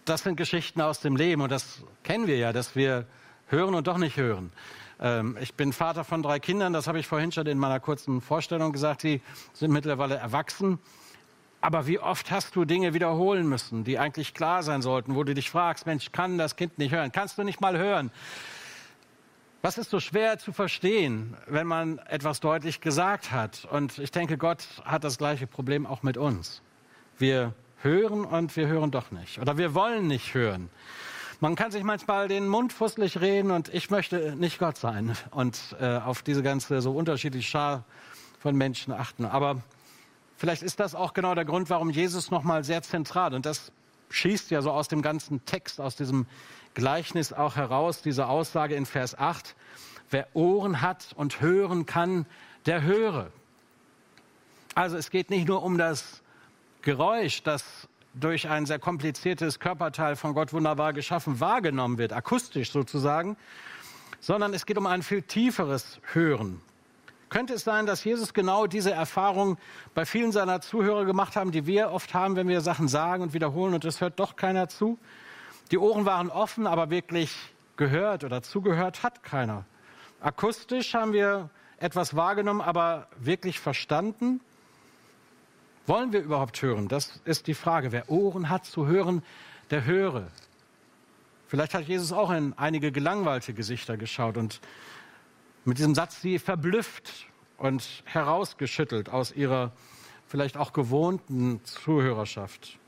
das 0.05 0.23
sind 0.23 0.37
Geschichten 0.37 0.81
aus 0.81 1.01
dem 1.01 1.17
Leben 1.17 1.43
und 1.43 1.51
das 1.51 1.83
kennen 2.05 2.29
wir 2.29 2.37
ja, 2.37 2.53
dass 2.53 2.77
wir 2.77 3.07
hören 3.49 3.75
und 3.75 3.89
doch 3.89 3.99
nicht 3.99 4.17
hören. 4.17 4.53
Ähm, 5.01 5.37
ich 5.41 5.55
bin 5.55 5.73
Vater 5.73 6.05
von 6.05 6.23
drei 6.23 6.39
Kindern, 6.39 6.73
das 6.73 6.87
habe 6.87 7.01
ich 7.01 7.09
vorhin 7.09 7.33
schon 7.33 7.49
in 7.49 7.59
meiner 7.59 7.81
kurzen 7.81 8.21
Vorstellung 8.21 8.73
gesagt, 8.73 9.03
die 9.03 9.21
sind 9.55 9.73
mittlerweile 9.73 10.15
erwachsen. 10.15 10.79
Aber 11.61 11.89
wie 11.89 11.99
oft 11.99 12.31
hast 12.31 12.55
du 12.55 12.65
Dinge 12.65 12.95
wiederholen 12.95 13.49
müssen, 13.49 13.83
die 13.83 13.99
eigentlich 13.99 14.33
klar 14.33 14.63
sein 14.63 14.81
sollten, 14.81 15.17
wo 15.17 15.25
du 15.25 15.35
dich 15.35 15.51
fragst, 15.51 15.87
Mensch, 15.87 16.13
kann 16.13 16.39
das 16.39 16.55
Kind 16.55 16.79
nicht 16.79 16.93
hören? 16.93 17.11
Kannst 17.11 17.37
du 17.37 17.43
nicht 17.43 17.61
mal 17.61 17.77
hören? 17.77 18.13
Was 19.65 19.79
ist 19.79 19.91
so 19.91 20.01
schwer 20.01 20.41
zu 20.41 20.53
verstehen, 20.53 21.37
wenn 21.47 21.69
man 21.69 21.99
etwas 21.99 22.41
deutlich 22.41 22.81
gesagt 22.81 23.31
hat? 23.31 23.65
Und 23.71 23.97
ich 23.99 24.11
denke, 24.11 24.37
Gott 24.37 24.67
hat 24.85 25.05
das 25.05 25.19
gleiche 25.19 25.47
Problem 25.47 25.87
auch 25.87 26.03
mit 26.03 26.17
uns. 26.17 26.63
Wir 27.17 27.55
hören 27.81 28.25
und 28.25 28.57
wir 28.57 28.67
hören 28.67 28.91
doch 28.91 29.13
nicht. 29.13 29.39
Oder 29.39 29.59
wir 29.59 29.73
wollen 29.73 30.09
nicht 30.09 30.35
hören. 30.35 30.69
Man 31.39 31.55
kann 31.55 31.71
sich 31.71 31.85
manchmal 31.85 32.27
den 32.27 32.49
Mund 32.49 32.73
fusselig 32.73 33.21
reden 33.21 33.53
und 33.53 33.73
ich 33.73 33.89
möchte 33.89 34.35
nicht 34.35 34.59
Gott 34.59 34.79
sein 34.79 35.17
und 35.31 35.77
äh, 35.79 35.99
auf 35.99 36.23
diese 36.23 36.43
ganze 36.43 36.81
so 36.81 36.91
unterschiedliche 36.91 37.49
Schar 37.49 37.85
von 38.41 38.57
Menschen 38.57 38.93
achten. 38.93 39.25
Aber 39.25 39.63
vielleicht 40.37 40.65
ist 40.65 40.81
das 40.81 40.97
auch 40.97 41.15
genau 41.15 41.37
der 41.37 41.45
Grund, 41.45 41.71
warum 41.71 41.91
Jesus 41.91 42.33
nochmal 42.33 42.65
sehr 42.65 42.83
zentral, 42.83 43.33
und 43.33 43.47
das 43.47 43.71
schießt 44.13 44.51
ja 44.51 44.63
so 44.63 44.71
aus 44.71 44.89
dem 44.89 45.03
ganzen 45.03 45.45
Text, 45.45 45.81
aus 45.81 45.97
diesem 45.97 46.27
Gleichnis 46.75 47.33
auch 47.33 47.57
heraus, 47.57 48.03
diese 48.03 48.27
Aussage 48.29 48.75
in 48.75 48.87
Vers 48.87 49.19
8, 49.19 49.55
wer 50.11 50.29
Ohren 50.35 50.81
hat 50.81 51.13
und 51.17 51.41
hören 51.41 51.87
kann, 51.87 52.27
der 52.67 52.83
höre. 52.83 53.31
Also 54.75 54.97
es 54.97 55.11
geht 55.11 55.31
nicht 55.31 55.49
nur 55.49 55.63
um 55.63 55.77
das 55.77 56.23
Geräusch, 56.83 57.43
das 57.43 57.89
durch 58.15 58.49
ein 58.49 58.67
sehr 58.67 58.79
kompliziertes 58.79 59.59
Körperteil 59.59 60.17
von 60.17 60.35
Gott 60.35 60.53
wunderbar 60.53 60.93
geschaffen 60.93 61.41
wahrgenommen 61.41 61.99
wird, 61.99 62.13
akustisch 62.13 62.71
sozusagen, 62.71 63.37
sondern 64.21 64.55
es 64.55 64.67
geht 64.67 64.79
um 64.79 64.87
ein 64.87 65.03
viel 65.03 65.23
tieferes 65.23 66.01
Hören. 66.13 66.61
Könnte 67.33 67.55
es 67.55 67.65
sein, 67.65 67.87
dass 67.87 68.05
Jesus 68.05 68.35
genau 68.35 68.67
diese 68.67 68.91
Erfahrung 68.91 69.57
bei 69.95 70.05
vielen 70.05 70.33
seiner 70.33 70.61
Zuhörer 70.61 71.07
gemacht 71.07 71.35
haben, 71.35 71.51
die 71.51 71.65
wir 71.65 71.91
oft 71.91 72.13
haben, 72.13 72.37
wenn 72.37 72.47
wir 72.47 72.61
Sachen 72.61 72.89
sagen 72.89 73.23
und 73.23 73.33
wiederholen 73.33 73.73
und 73.73 73.87
es 73.87 74.03
hört 74.03 74.21
doch 74.21 74.37
keiner 74.37 74.69
zu? 74.69 74.99
Die 75.71 75.79
Ohren 75.79 76.05
waren 76.05 76.29
offen, 76.29 76.67
aber 76.67 76.91
wirklich 76.91 77.35
gehört 77.77 78.23
oder 78.23 78.43
zugehört 78.43 79.03
hat 79.03 79.23
keiner. 79.23 79.65
Akustisch 80.21 80.93
haben 80.93 81.15
wir 81.15 81.49
etwas 81.79 82.15
wahrgenommen, 82.15 82.61
aber 82.61 83.09
wirklich 83.17 83.61
verstanden? 83.61 84.43
Wollen 85.87 86.13
wir 86.13 86.21
überhaupt 86.21 86.61
hören? 86.61 86.89
Das 86.89 87.23
ist 87.25 87.47
die 87.47 87.55
Frage. 87.55 87.93
Wer 87.93 88.11
Ohren 88.11 88.51
hat 88.51 88.67
zu 88.67 88.87
hören, 88.87 89.23
der 89.71 89.87
höre. 89.87 90.27
Vielleicht 91.47 91.73
hat 91.73 91.85
Jesus 91.85 92.13
auch 92.13 92.31
in 92.31 92.53
einige 92.59 92.93
gelangweilte 92.93 93.55
Gesichter 93.55 93.97
geschaut 93.97 94.37
und 94.37 94.61
mit 95.65 95.79
diesem 95.79 95.95
Satz 95.95 96.21
sie 96.21 96.39
verblüfft 96.39 97.27
und 97.57 98.03
herausgeschüttelt 98.05 99.09
aus 99.09 99.33
ihrer 99.33 99.73
vielleicht 100.27 100.57
auch 100.57 100.73
gewohnten 100.73 101.61
Zuhörerschaft. 101.65 102.79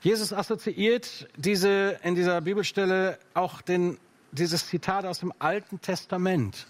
Jesus 0.00 0.32
assoziiert 0.32 1.28
diese, 1.36 1.98
in 2.02 2.14
dieser 2.14 2.40
Bibelstelle 2.40 3.18
auch 3.34 3.60
den, 3.60 3.98
dieses 4.32 4.66
Zitat 4.66 5.04
aus 5.04 5.20
dem 5.20 5.32
Alten 5.38 5.80
Testament. 5.80 6.66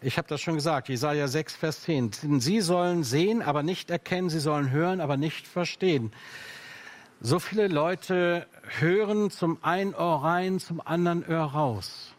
Ich 0.00 0.16
habe 0.16 0.28
das 0.28 0.40
schon 0.40 0.54
gesagt, 0.54 0.88
Jesaja 0.88 1.26
6, 1.26 1.56
Vers 1.56 1.82
10. 1.82 2.40
Sie 2.40 2.60
sollen 2.60 3.02
sehen, 3.02 3.42
aber 3.42 3.62
nicht 3.62 3.90
erkennen, 3.90 4.30
sie 4.30 4.38
sollen 4.38 4.70
hören, 4.70 5.00
aber 5.00 5.16
nicht 5.16 5.48
verstehen. 5.48 6.12
So 7.20 7.40
viele 7.40 7.66
Leute 7.66 8.46
hören 8.78 9.30
zum 9.30 9.62
einen 9.64 9.92
Ohr 9.94 10.22
rein, 10.22 10.60
zum 10.60 10.80
anderen 10.80 11.26
Ohr 11.26 11.46
raus. 11.46 12.14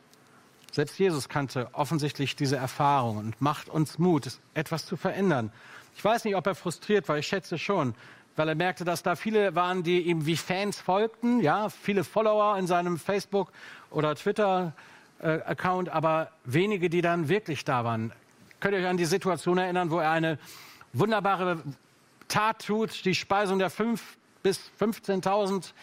Selbst 0.72 1.00
Jesus 1.00 1.30
kannte 1.30 1.70
offensichtlich 1.74 2.36
diese 2.36 2.58
Erfahrung 2.58 3.18
und 3.18 3.42
macht 3.42 3.70
uns 3.70 3.98
Mut, 3.98 4.40
etwas 4.54 4.86
zu 4.86 4.98
verändern. 4.98 5.52
Ich 5.96 6.04
weiß 6.04 6.26
nicht, 6.26 6.36
ob 6.36 6.48
er 6.48 6.56
frustriert 6.56 7.10
war, 7.10 7.18
ich 7.18 7.28
schätze 7.28 7.58
schon, 7.58 7.96
weil 8.36 8.48
er 8.48 8.56
merkte, 8.56 8.86
dass 8.86 9.04
da 9.04 9.16
viele 9.16 9.56
waren, 9.56 9.84
die 9.84 10.02
ihm 10.02 10.26
wie 10.26 10.38
Fans 10.38 10.80
folgten, 10.80 11.42
ja, 11.42 11.70
viele 11.70 12.04
Follower 12.04 12.58
in 12.58 12.68
seinem 12.68 12.98
Facebook 12.98 13.52
oder 13.92 14.16
Twitter 14.16 14.74
Account, 15.22 15.90
aber 15.90 16.32
wenige, 16.46 16.90
die 16.90 17.02
dann 17.02 17.28
wirklich 17.28 17.66
da 17.66 17.84
waren. 17.84 18.14
Könnt 18.62 18.74
ihr 18.74 18.80
euch 18.80 18.88
an 18.88 18.96
die 18.96 19.06
Situation 19.06 19.58
erinnern, 19.58 19.92
wo 19.92 20.00
er 20.00 20.12
eine 20.12 20.40
wunderbare 20.94 21.62
Tat 22.30 22.66
tut, 22.66 23.04
die 23.04 23.16
Speisung 23.16 23.60
der 23.60 23.70
5 23.70 24.18
bis 24.44 24.72
15.000, 24.80 25.74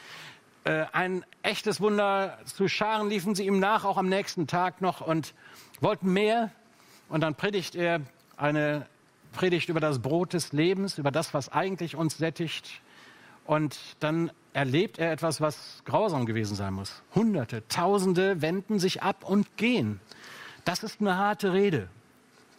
äh, 0.66 0.86
ein 0.92 1.24
echtes 1.42 1.80
Wunder. 1.80 2.38
Zu 2.44 2.66
Scharen 2.66 3.08
liefen 3.08 3.36
sie 3.36 3.46
ihm 3.46 3.60
nach, 3.60 3.84
auch 3.84 3.96
am 3.96 4.08
nächsten 4.08 4.48
Tag 4.48 4.80
noch 4.80 5.00
und 5.00 5.32
wollten 5.80 6.12
mehr. 6.12 6.50
Und 7.08 7.20
dann 7.20 7.36
predigt 7.36 7.76
er 7.76 8.00
eine 8.36 8.86
Predigt 9.32 9.68
über 9.68 9.78
das 9.78 10.00
Brot 10.00 10.32
des 10.32 10.52
Lebens, 10.52 10.98
über 10.98 11.12
das, 11.12 11.34
was 11.34 11.50
eigentlich 11.50 11.94
uns 11.94 12.18
sättigt 12.18 12.80
Und 13.44 13.78
dann 14.00 14.32
erlebt 14.54 14.98
er 14.98 15.12
etwas, 15.12 15.40
was 15.40 15.82
grausam 15.84 16.26
gewesen 16.26 16.56
sein 16.56 16.74
muss. 16.74 17.02
Hunderte, 17.14 17.62
Tausende 17.68 18.42
wenden 18.42 18.80
sich 18.80 19.04
ab 19.04 19.22
und 19.22 19.56
gehen. 19.56 20.00
Das 20.64 20.82
ist 20.82 21.00
eine 21.00 21.16
harte 21.16 21.52
Rede. 21.52 21.88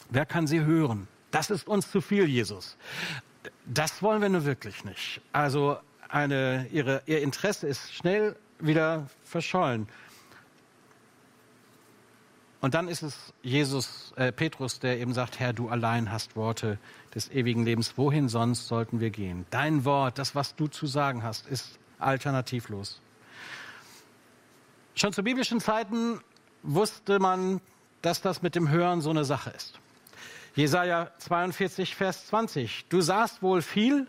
Wer 0.09 0.25
kann 0.25 0.47
sie 0.47 0.61
hören? 0.61 1.09
Das 1.31 1.49
ist 1.49 1.67
uns 1.67 1.91
zu 1.91 1.99
viel, 1.99 2.25
Jesus. 2.25 2.77
Das 3.65 4.01
wollen 4.01 4.21
wir 4.21 4.29
nur 4.29 4.45
wirklich 4.45 4.85
nicht. 4.85 5.19
Also 5.33 5.77
eine, 6.09 6.67
ihre, 6.71 7.01
ihr 7.05 7.21
Interesse 7.21 7.67
ist 7.67 7.93
schnell 7.93 8.35
wieder 8.59 9.07
verschollen. 9.23 9.87
Und 12.59 12.73
dann 12.73 12.87
ist 12.87 13.03
es 13.03 13.33
Jesus, 13.43 14.13
äh, 14.15 14.31
Petrus, 14.31 14.79
der 14.79 14.99
eben 14.99 15.13
sagt, 15.13 15.39
Herr, 15.39 15.53
du 15.53 15.69
allein 15.69 16.11
hast 16.11 16.35
Worte 16.35 16.79
des 17.13 17.29
ewigen 17.31 17.63
Lebens. 17.63 17.97
Wohin 17.97 18.29
sonst 18.29 18.67
sollten 18.67 18.99
wir 18.99 19.11
gehen? 19.11 19.45
Dein 19.51 19.85
Wort, 19.85 20.17
das, 20.17 20.33
was 20.33 20.55
du 20.55 20.67
zu 20.67 20.87
sagen 20.87 21.23
hast, 21.23 21.47
ist 21.47 21.77
alternativlos. 21.99 22.99
Schon 24.95 25.13
zu 25.13 25.23
biblischen 25.23 25.59
Zeiten 25.59 26.19
wusste 26.63 27.19
man, 27.19 27.61
dass 28.01 28.21
das 28.21 28.41
mit 28.41 28.55
dem 28.55 28.69
Hören 28.69 29.01
so 29.01 29.11
eine 29.11 29.25
Sache 29.25 29.51
ist. 29.51 29.79
Jesaja 30.55 31.11
42, 31.19 31.95
Vers 31.95 32.25
20. 32.27 32.87
Du 32.89 33.01
sahst 33.01 33.43
wohl 33.43 33.61
viel 33.61 34.07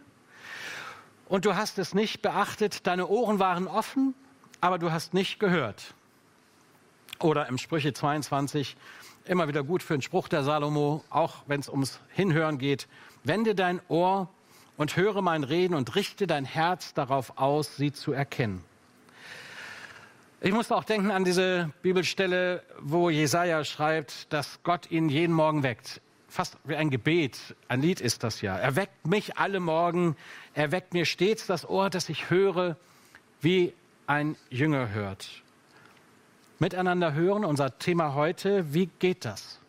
und 1.28 1.44
du 1.44 1.56
hast 1.56 1.78
es 1.78 1.94
nicht 1.94 2.22
beachtet. 2.22 2.86
Deine 2.86 3.06
Ohren 3.06 3.38
waren 3.38 3.66
offen, 3.66 4.14
aber 4.60 4.78
du 4.78 4.90
hast 4.90 5.14
nicht 5.14 5.38
gehört. 5.38 5.94
Oder 7.20 7.48
im 7.48 7.58
Sprüche 7.58 7.92
22, 7.92 8.76
immer 9.24 9.48
wieder 9.48 9.62
gut 9.62 9.82
für 9.82 9.94
einen 9.94 10.02
Spruch 10.02 10.28
der 10.28 10.42
Salomo, 10.42 11.04
auch 11.10 11.36
wenn 11.46 11.60
es 11.60 11.68
ums 11.68 12.00
Hinhören 12.10 12.58
geht. 12.58 12.88
Wende 13.24 13.54
dein 13.54 13.80
Ohr 13.88 14.28
und 14.76 14.96
höre 14.96 15.22
mein 15.22 15.44
Reden 15.44 15.74
und 15.74 15.94
richte 15.96 16.26
dein 16.26 16.44
Herz 16.44 16.94
darauf 16.94 17.36
aus, 17.36 17.76
sie 17.76 17.92
zu 17.92 18.12
erkennen. 18.12 18.64
Ich 20.40 20.52
musste 20.52 20.76
auch 20.76 20.84
denken 20.84 21.10
an 21.10 21.24
diese 21.24 21.70
Bibelstelle, 21.82 22.62
wo 22.78 23.10
Jesaja 23.10 23.64
schreibt, 23.64 24.32
dass 24.32 24.60
Gott 24.62 24.88
ihn 24.88 25.08
jeden 25.08 25.34
Morgen 25.34 25.64
weckt. 25.64 26.00
Fast 26.28 26.58
wie 26.64 26.76
ein 26.76 26.90
Gebet, 26.90 27.56
ein 27.68 27.80
Lied 27.80 28.00
ist 28.00 28.22
das 28.22 28.42
ja. 28.42 28.56
Er 28.56 28.76
weckt 28.76 29.06
mich 29.06 29.38
alle 29.38 29.60
Morgen, 29.60 30.14
er 30.54 30.72
weckt 30.72 30.92
mir 30.92 31.06
stets 31.06 31.46
das 31.46 31.68
Ohr, 31.68 31.88
dass 31.88 32.08
ich 32.10 32.28
höre, 32.28 32.76
wie 33.40 33.72
ein 34.06 34.36
Jünger 34.50 34.90
hört. 34.90 35.42
Miteinander 36.58 37.14
hören, 37.14 37.44
unser 37.44 37.78
Thema 37.78 38.14
heute, 38.14 38.74
wie 38.74 38.86
geht 38.98 39.24
das? 39.24 39.60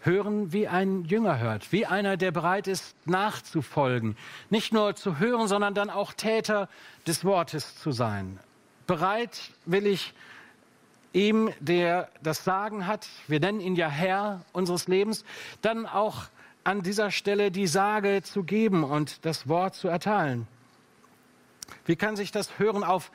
Hören, 0.00 0.52
wie 0.52 0.68
ein 0.68 1.04
Jünger 1.04 1.38
hört, 1.38 1.70
wie 1.72 1.86
einer, 1.86 2.16
der 2.16 2.30
bereit 2.30 2.66
ist, 2.66 2.96
nachzufolgen. 3.06 4.16
Nicht 4.50 4.72
nur 4.72 4.96
zu 4.96 5.18
hören, 5.18 5.48
sondern 5.48 5.74
dann 5.74 5.90
auch 5.90 6.12
Täter 6.12 6.68
des 7.06 7.24
Wortes 7.24 7.76
zu 7.76 7.92
sein. 7.92 8.40
Bereit 8.86 9.50
will 9.64 9.86
ich 9.86 10.14
ihm, 11.16 11.50
der 11.60 12.10
das 12.22 12.44
Sagen 12.44 12.86
hat, 12.86 13.08
wir 13.26 13.40
nennen 13.40 13.60
ihn 13.60 13.74
ja 13.74 13.88
Herr 13.88 14.44
unseres 14.52 14.86
Lebens, 14.86 15.24
dann 15.62 15.86
auch 15.86 16.26
an 16.62 16.82
dieser 16.82 17.10
Stelle 17.10 17.50
die 17.50 17.66
Sage 17.66 18.22
zu 18.22 18.44
geben 18.44 18.84
und 18.84 19.24
das 19.24 19.48
Wort 19.48 19.74
zu 19.74 19.88
erteilen. 19.88 20.46
Wie 21.86 21.96
kann 21.96 22.16
sich 22.16 22.32
das 22.32 22.58
Hören 22.58 22.84
auf 22.84 23.10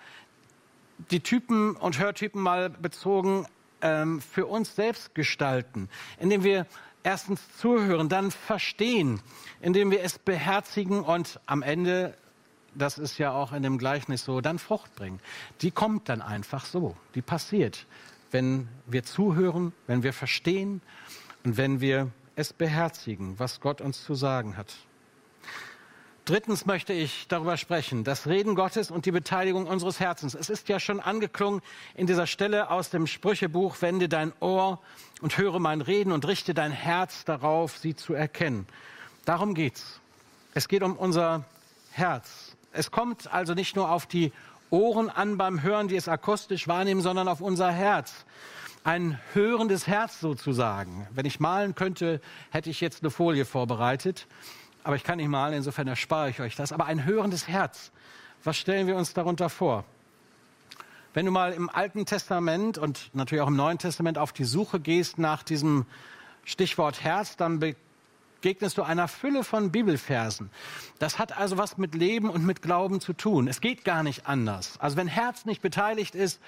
die 1.12 1.20
Typen 1.20 1.76
und 1.76 2.00
Hörtypen 2.00 2.42
mal 2.42 2.70
bezogen 2.70 3.46
ähm, 3.82 4.20
für 4.20 4.48
uns 4.48 4.76
selbst 4.76 5.14
gestalten, 5.14 5.90
indem 6.20 6.44
wir 6.44 6.66
erstens 7.04 7.42
zuhören, 7.58 8.10
dann 8.10 8.32
verstehen, 8.32 9.22
indem 9.62 9.92
wir 9.92 10.02
es 10.02 10.20
beherzigen 10.20 11.02
und 11.02 11.40
am 11.46 11.62
Ende, 11.62 12.16
das 12.74 12.98
ist 12.98 13.18
ja 13.18 13.32
auch 13.32 13.52
in 13.52 13.64
dem 13.64 13.78
Gleichnis 13.78 14.26
so, 14.26 14.42
dann 14.42 14.60
Frucht 14.60 14.96
bringen. 14.96 15.20
Die 15.62 15.72
kommt 15.72 16.10
dann 16.10 16.22
einfach 16.22 16.66
so, 16.66 16.96
die 17.16 17.22
passiert, 17.22 17.86
wenn 18.32 18.68
wir 18.86 19.04
zuhören, 19.04 19.74
wenn 19.88 20.04
wir 20.04 20.14
verstehen 20.14 20.82
und 21.44 21.58
wenn 21.58 21.82
wir 21.82 22.12
es 22.36 22.54
beherzigen, 22.54 23.38
was 23.40 23.60
Gott 23.60 23.82
uns 23.82 24.04
zu 24.04 24.16
sagen 24.16 24.58
hat. 24.58 24.74
Drittens 26.26 26.68
möchte 26.68 26.94
ich 26.94 27.28
darüber 27.28 27.58
sprechen, 27.58 28.04
das 28.04 28.28
Reden 28.28 28.54
Gottes 28.54 28.92
und 28.92 29.06
die 29.06 29.12
Beteiligung 29.12 29.66
unseres 29.66 30.00
Herzens. 30.00 30.36
Es 30.36 30.50
ist 30.50 30.70
ja 30.70 30.80
schon 30.80 31.00
angeklungen 31.00 31.62
in 31.96 32.06
dieser 32.06 32.28
Stelle 32.28 32.70
aus 32.70 32.92
dem 32.92 33.08
Sprüchebuch, 33.08 33.82
wende 33.82 34.08
dein 34.08 34.32
Ohr 34.40 34.80
und 35.22 35.38
höre 35.38 35.60
mein 35.60 35.82
Reden 35.82 36.12
und 36.12 36.28
richte 36.28 36.54
dein 36.54 36.72
Herz 36.72 37.26
darauf, 37.26 37.78
sie 37.78 37.96
zu 37.96 38.14
erkennen. 38.14 38.68
Darum 39.26 39.56
geht's. 39.56 40.00
Es 40.54 40.68
geht 40.68 40.84
um 40.84 40.96
unser 40.96 41.44
Herz. 41.92 42.51
Es 42.72 42.92
kommt 42.92 43.32
also 43.34 43.54
nicht 43.54 43.76
nur 43.76 43.92
auf 43.92 44.06
die 44.06 44.32
Ohren 44.70 45.10
an 45.10 45.38
beim 45.38 45.62
Hören, 45.62 45.88
die 45.88 45.96
es 45.96 46.08
akustisch 46.08 46.68
wahrnehmen, 46.68 47.02
sondern 47.02 47.28
auf 47.28 47.42
unser 47.42 47.72
Herz. 47.72 48.26
Ein 48.84 49.20
hörendes 49.34 49.86
Herz 49.86 50.20
sozusagen. 50.20 51.08
Wenn 51.14 51.26
ich 51.26 51.40
malen 51.40 51.76
könnte, 51.76 52.22
hätte 52.50 52.70
ich 52.70 52.82
jetzt 52.82 53.04
eine 53.04 53.12
Folie 53.12 53.46
vorbereitet 53.46 54.28
aber 54.84 54.96
ich 54.96 55.04
kann 55.04 55.18
nicht 55.18 55.28
malen, 55.28 55.54
insofern 55.54 55.88
erspare 55.88 56.30
ich 56.30 56.40
euch 56.40 56.56
das. 56.56 56.72
Aber 56.72 56.86
ein 56.86 57.06
hörendes 57.06 57.48
Herz, 57.48 57.92
was 58.44 58.58
stellen 58.58 58.88
wir 58.88 58.96
uns 58.96 59.14
darunter 59.14 59.50
vor? 59.50 59.86
Wenn 61.14 61.26
du 61.26 61.32
mal 61.32 61.52
im 61.54 61.70
Alten 61.70 62.06
Testament 62.06 62.78
und 62.78 63.12
natürlich 63.14 63.42
auch 63.42 63.50
im 63.50 63.56
Neuen 63.56 63.78
Testament 63.78 64.18
auf 64.18 64.32
die 64.32 64.46
Suche 64.46 64.80
gehst 64.80 65.20
nach 65.20 65.44
diesem 65.44 65.86
Stichwort 66.46 67.04
Herz, 67.04 67.36
dann 67.36 67.60
begegnest 68.42 68.80
du 68.80 68.82
einer 68.82 69.08
Fülle 69.08 69.44
von 69.44 69.72
Bibelversen. 69.72 70.50
Das 70.98 71.20
hat 71.20 71.38
also 71.38 71.58
was 71.58 71.78
mit 71.78 71.94
Leben 71.94 72.28
und 72.28 72.44
mit 72.44 72.64
Glauben 72.64 73.00
zu 73.00 73.14
tun. 73.14 73.48
Es 73.48 73.62
geht 73.62 73.86
gar 73.86 74.02
nicht 74.02 74.26
anders. 74.26 74.80
Also 74.80 74.98
wenn 74.98 75.08
Herz 75.08 75.46
nicht 75.46 75.62
beteiligt 75.62 76.16
ist, 76.16 76.42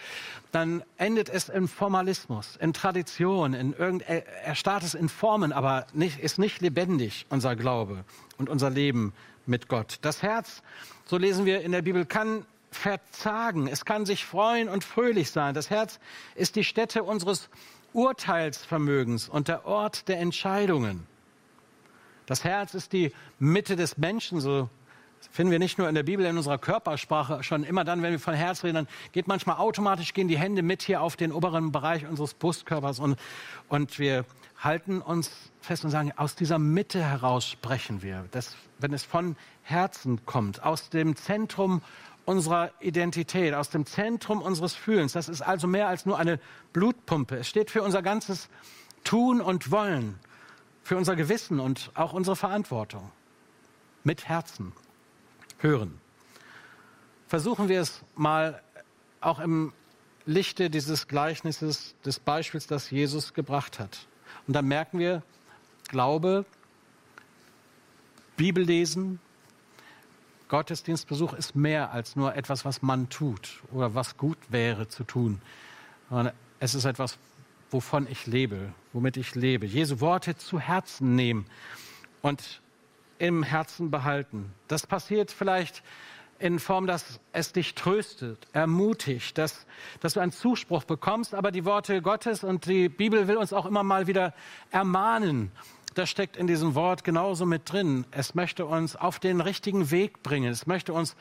dann 0.52 0.84
endet 0.98 1.30
es 1.30 1.50
in 1.50 1.68
Formalismus, 1.68 2.58
in 2.60 2.74
Tradition, 2.74 3.54
in 3.54 3.74
irgend, 3.74 4.04
er 4.10 4.56
startet 4.56 4.96
in 4.96 5.08
Formen, 5.08 5.54
aber 5.54 5.86
nicht, 5.94 6.20
ist 6.20 6.40
nicht 6.40 6.62
lebendig, 6.62 7.28
unser 7.30 7.56
Glaube 7.56 8.06
und 8.38 8.50
unser 8.50 8.72
Leben 8.72 9.14
mit 9.46 9.68
Gott. 9.68 10.00
Das 10.02 10.24
Herz, 10.24 10.64
so 11.06 11.18
lesen 11.18 11.46
wir 11.46 11.62
in 11.62 11.74
der 11.74 11.84
Bibel, 11.84 12.06
kann 12.08 12.44
verzagen. 12.72 13.68
Es 13.68 13.86
kann 13.86 14.08
sich 14.08 14.26
freuen 14.26 14.68
und 14.68 14.84
fröhlich 14.84 15.30
sein. 15.30 15.54
Das 15.54 15.70
Herz 15.70 16.00
ist 16.34 16.56
die 16.56 16.64
Stätte 16.64 17.04
unseres 17.04 17.50
Urteilsvermögens 17.94 19.30
und 19.30 19.48
der 19.48 19.68
Ort 19.68 20.08
der 20.08 20.20
Entscheidungen. 20.20 21.06
Das 22.26 22.44
Herz 22.44 22.74
ist 22.74 22.94
die 22.94 23.12
Mitte 23.40 23.76
des 23.76 23.98
Menschen, 23.98 24.40
so 24.40 24.70
finden 25.32 25.52
wir 25.52 25.60
nicht 25.60 25.78
nur 25.78 25.88
in 25.90 25.96
der 25.96 26.04
Bibel, 26.04 26.26
in 26.26 26.38
unserer 26.38 26.58
Körpersprache 26.58 27.44
schon 27.44 27.64
immer 27.64 27.84
dann, 27.84 28.02
wenn 28.02 28.12
wir 28.12 28.20
von 28.20 28.34
Herz 28.34 28.64
reden, 28.64 28.76
dann 28.76 28.88
geht 29.12 29.28
manchmal 29.28 29.58
automatisch, 29.58 30.14
gehen 30.14 30.28
die 30.28 30.38
Hände 30.38 30.62
mit 30.62 30.84
hier 30.84 31.02
auf 31.02 31.16
den 31.16 31.32
oberen 31.32 31.72
Bereich 31.72 32.08
unseres 32.08 32.34
Brustkörpers 32.34 33.00
und, 33.00 33.18
und 33.70 34.00
wir 34.00 34.26
halten 34.60 35.02
uns 35.02 35.32
fest 35.62 35.84
und 35.84 35.92
sagen, 35.92 36.12
aus 36.16 36.36
dieser 36.36 36.60
Mitte 36.60 37.04
heraus 37.04 37.48
sprechen 37.48 38.02
wir. 38.02 38.26
Das, 38.32 38.56
wenn 38.80 38.94
es 38.94 39.04
von 39.04 39.36
Herzen 39.64 40.26
kommt, 40.26 40.64
aus 40.64 40.90
dem 40.90 41.16
Zentrum 41.16 41.82
unserer 42.26 42.72
Identität, 42.80 43.54
aus 43.54 43.70
dem 43.70 43.86
Zentrum 43.86 44.42
unseres 44.42 44.74
Fühlens. 44.74 45.12
Das 45.12 45.28
ist 45.28 45.42
also 45.42 45.68
mehr 45.68 45.90
als 45.90 46.06
nur 46.06 46.18
eine 46.18 46.40
Blutpumpe. 46.72 47.38
Es 47.38 47.50
steht 47.50 47.70
für 47.70 47.84
unser 47.84 48.02
ganzes 48.02 48.48
Tun 49.04 49.42
und 49.42 49.72
Wollen 49.72 50.20
für 50.84 50.98
unser 50.98 51.16
Gewissen 51.16 51.60
und 51.60 51.92
auch 51.96 52.14
unsere 52.14 52.36
Verantwortung. 52.36 53.12
Mit 54.04 54.28
Herzen 54.28 54.74
hören. 55.60 56.00
Versuchen 57.28 57.70
wir 57.70 57.80
es 57.80 58.02
mal 58.16 58.62
auch 59.22 59.40
im 59.40 59.72
Lichte 60.26 60.70
dieses 60.70 61.08
Gleichnisses, 61.08 61.96
des 62.06 62.20
Beispiels, 62.20 62.68
das 62.68 62.92
Jesus 62.92 63.34
gebracht 63.34 63.80
hat. 63.80 64.08
Und 64.46 64.54
dann 64.56 64.68
merken 64.68 65.00
wir, 65.00 65.24
Glaube, 65.88 66.46
Bibellesen, 68.36 69.20
Gottesdienstbesuch 70.48 71.34
ist 71.34 71.56
mehr 71.56 71.92
als 71.92 72.16
nur 72.16 72.36
etwas, 72.36 72.66
was 72.66 72.82
man 72.82 73.10
tut 73.10 73.64
oder 73.72 73.96
was 73.96 74.18
gut 74.18 74.38
wäre 74.50 74.88
zu 74.88 75.04
tun. 75.04 75.42
Es 76.60 76.76
ist 76.76 76.86
etwas, 76.86 77.18
wovon 77.74 78.08
ich 78.10 78.28
lebe, 78.28 78.74
womit 78.94 79.18
ich 79.18 79.36
lebe. 79.36 79.66
Jesu 79.66 80.00
Worte 80.00 80.36
zu 80.38 80.60
Herzen 80.60 81.16
nehmen 81.16 81.46
und 82.22 82.62
im 83.18 83.44
Herzen 83.44 83.92
behalten. 83.92 84.54
Das 84.68 84.86
passiert 84.86 85.32
vielleicht 85.32 85.84
in 86.40 86.60
Form, 86.60 86.88
dass 86.88 87.20
es 87.32 87.54
dich 87.54 87.74
tröstet, 87.74 88.48
ermutigt, 88.54 89.38
dass, 89.38 89.66
dass 90.02 90.14
du 90.14 90.20
einen 90.20 90.32
Zuspruch 90.32 90.84
bekommst. 90.84 91.34
Aber 91.34 91.52
die 91.52 91.66
Worte 91.66 92.02
Gottes 92.02 92.44
und 92.44 92.66
die 92.66 92.90
Bibel 92.90 93.28
will 93.28 93.38
uns 93.38 93.54
auch 93.54 93.66
immer 93.66 93.84
mal 93.84 94.08
wieder 94.08 94.34
ermahnen. 94.72 95.52
Das 95.94 96.10
steckt 96.10 96.38
in 96.38 96.48
diesem 96.48 96.76
Wort 96.76 97.04
genauso 97.04 97.46
mit 97.46 97.72
drin. 97.72 98.06
Es 98.12 98.36
möchte 98.36 98.66
uns 98.66 98.96
auf 98.96 99.20
den 99.20 99.42
richtigen 99.42 99.92
Weg 99.92 100.24
bringen. 100.24 100.52
Es 100.52 100.68
möchte 100.68 100.92
uns 100.92 101.16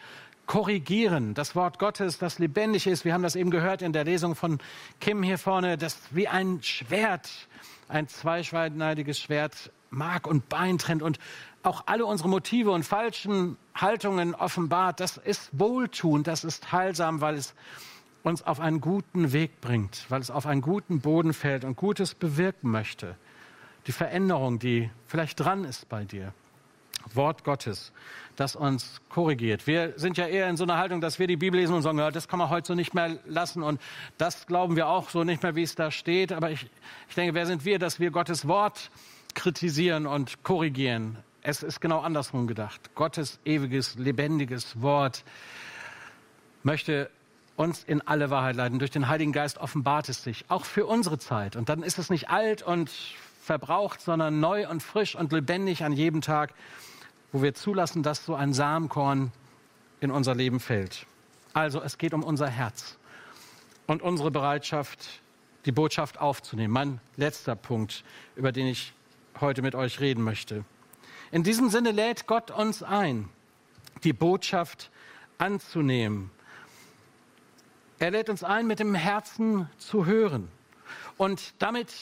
korrigieren. 0.46 1.34
Das 1.34 1.54
Wort 1.54 1.78
Gottes, 1.78 2.18
das 2.18 2.38
lebendig 2.38 2.86
ist, 2.86 3.04
wir 3.04 3.14
haben 3.14 3.22
das 3.22 3.36
eben 3.36 3.50
gehört 3.50 3.82
in 3.82 3.92
der 3.92 4.04
Lesung 4.04 4.34
von 4.34 4.58
Kim 5.00 5.22
hier 5.22 5.38
vorne, 5.38 5.78
das 5.78 5.98
wie 6.10 6.28
ein 6.28 6.62
Schwert, 6.62 7.30
ein 7.88 8.08
zweischneidiges 8.08 9.18
Schwert 9.20 9.70
Mark 9.90 10.26
und 10.26 10.48
Bein 10.48 10.78
trennt 10.78 11.02
und 11.02 11.18
auch 11.62 11.84
alle 11.86 12.06
unsere 12.06 12.28
Motive 12.28 12.70
und 12.70 12.82
falschen 12.82 13.56
Haltungen 13.74 14.34
offenbart. 14.34 15.00
Das 15.00 15.16
ist 15.16 15.50
wohltuend, 15.52 16.26
das 16.26 16.44
ist 16.44 16.72
heilsam, 16.72 17.20
weil 17.20 17.36
es 17.36 17.54
uns 18.22 18.42
auf 18.42 18.60
einen 18.60 18.80
guten 18.80 19.32
Weg 19.32 19.60
bringt, 19.60 20.06
weil 20.08 20.20
es 20.20 20.30
auf 20.30 20.46
einen 20.46 20.60
guten 20.60 21.00
Boden 21.00 21.34
fällt 21.34 21.64
und 21.64 21.76
Gutes 21.76 22.14
bewirken 22.14 22.70
möchte. 22.70 23.16
Die 23.86 23.92
Veränderung, 23.92 24.58
die 24.58 24.90
vielleicht 25.06 25.40
dran 25.40 25.64
ist 25.64 25.88
bei 25.88 26.04
dir. 26.04 26.32
Wort 27.14 27.42
Gottes, 27.42 27.92
das 28.36 28.56
uns 28.56 29.00
korrigiert. 29.08 29.66
Wir 29.66 29.94
sind 29.96 30.16
ja 30.16 30.26
eher 30.26 30.48
in 30.48 30.56
so 30.56 30.64
einer 30.64 30.78
Haltung, 30.78 31.00
dass 31.00 31.18
wir 31.18 31.26
die 31.26 31.36
Bibel 31.36 31.60
lesen 31.60 31.74
und 31.74 31.82
sagen, 31.82 31.98
ja, 31.98 32.10
das 32.10 32.28
kann 32.28 32.38
man 32.38 32.50
heute 32.50 32.68
so 32.68 32.74
nicht 32.74 32.94
mehr 32.94 33.18
lassen 33.26 33.62
und 33.62 33.80
das 34.18 34.46
glauben 34.46 34.76
wir 34.76 34.88
auch 34.88 35.10
so 35.10 35.24
nicht 35.24 35.42
mehr, 35.42 35.54
wie 35.54 35.62
es 35.62 35.74
da 35.74 35.90
steht. 35.90 36.32
Aber 36.32 36.50
ich, 36.50 36.66
ich 37.08 37.14
denke, 37.14 37.34
wer 37.34 37.46
sind 37.46 37.64
wir, 37.64 37.78
dass 37.78 38.00
wir 38.00 38.10
Gottes 38.10 38.48
Wort 38.48 38.90
kritisieren 39.34 40.06
und 40.06 40.42
korrigieren? 40.42 41.18
Es 41.42 41.62
ist 41.62 41.80
genau 41.80 42.00
andersrum 42.00 42.46
gedacht. 42.46 42.94
Gottes 42.94 43.40
ewiges, 43.44 43.96
lebendiges 43.96 44.80
Wort 44.80 45.24
möchte 46.62 47.10
uns 47.56 47.84
in 47.84 48.00
alle 48.00 48.30
Wahrheit 48.30 48.56
leiten. 48.56 48.78
Durch 48.78 48.90
den 48.90 49.08
Heiligen 49.08 49.32
Geist 49.32 49.58
offenbart 49.58 50.08
es 50.08 50.22
sich, 50.22 50.44
auch 50.48 50.64
für 50.64 50.86
unsere 50.86 51.18
Zeit. 51.18 51.56
Und 51.56 51.68
dann 51.68 51.82
ist 51.82 51.98
es 51.98 52.10
nicht 52.10 52.30
alt 52.30 52.62
und 52.62 52.90
verbraucht, 53.42 54.00
sondern 54.00 54.40
neu 54.40 54.68
und 54.68 54.82
frisch 54.82 55.14
und 55.14 55.32
lebendig 55.32 55.84
an 55.84 55.92
jedem 55.92 56.20
Tag, 56.20 56.54
wo 57.32 57.42
wir 57.42 57.54
zulassen, 57.54 58.02
dass 58.02 58.24
so 58.24 58.34
ein 58.34 58.52
Samenkorn 58.52 59.32
in 60.00 60.10
unser 60.10 60.34
Leben 60.34 60.60
fällt. 60.60 61.06
Also 61.52 61.82
es 61.82 61.98
geht 61.98 62.14
um 62.14 62.22
unser 62.22 62.48
Herz 62.48 62.98
und 63.86 64.02
unsere 64.02 64.30
Bereitschaft, 64.30 65.22
die 65.64 65.72
Botschaft 65.72 66.20
aufzunehmen. 66.20 66.72
Mein 66.72 67.00
letzter 67.16 67.56
Punkt, 67.56 68.04
über 68.36 68.52
den 68.52 68.66
ich 68.66 68.94
heute 69.40 69.62
mit 69.62 69.74
euch 69.74 70.00
reden 70.00 70.22
möchte. 70.22 70.64
In 71.30 71.42
diesem 71.42 71.70
Sinne 71.70 71.90
lädt 71.90 72.26
Gott 72.26 72.50
uns 72.50 72.82
ein, 72.82 73.28
die 74.04 74.12
Botschaft 74.12 74.90
anzunehmen 75.38 76.30
er 78.02 78.10
lädt 78.10 78.28
uns 78.28 78.42
ein, 78.42 78.66
mit 78.66 78.80
dem 78.80 78.96
Herzen 78.96 79.70
zu 79.78 80.06
hören. 80.06 80.48
Und 81.18 81.54
damit 81.60 81.94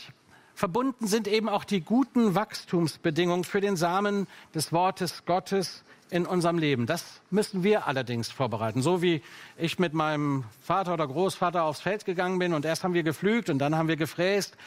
verbunden 0.61 1.07
sind 1.07 1.27
eben 1.27 1.49
auch 1.49 1.65
die 1.65 1.81
guten 1.81 2.35
Wachstumsbedingungen 2.35 3.45
für 3.45 3.63
den 3.63 3.77
Samen 3.77 4.27
des 4.55 4.75
Wortes 4.75 5.25
Gottes 5.25 5.85
in 6.11 6.27
unserem 6.27 6.59
Leben. 6.59 6.85
Das 6.85 7.23
müssen 7.31 7.63
wir 7.63 7.87
allerdings 7.87 8.31
vorbereiten. 8.31 8.83
So 8.83 9.01
wie 9.01 9.23
ich 9.57 9.79
mit 9.79 9.95
meinem 9.95 10.45
Vater 10.63 10.93
oder 10.93 11.07
Großvater 11.07 11.63
aufs 11.63 11.81
Feld 11.81 12.05
gegangen 12.05 12.39
bin 12.39 12.53
und 12.53 12.67
erst 12.67 12.85
haben 12.85 12.93
wir 12.93 13.03
gepflügt 13.03 13.49
und 13.49 13.59
dann 13.59 13.75
haben 13.75 13.89
wir 13.89 13.97
gefräst 13.97 14.59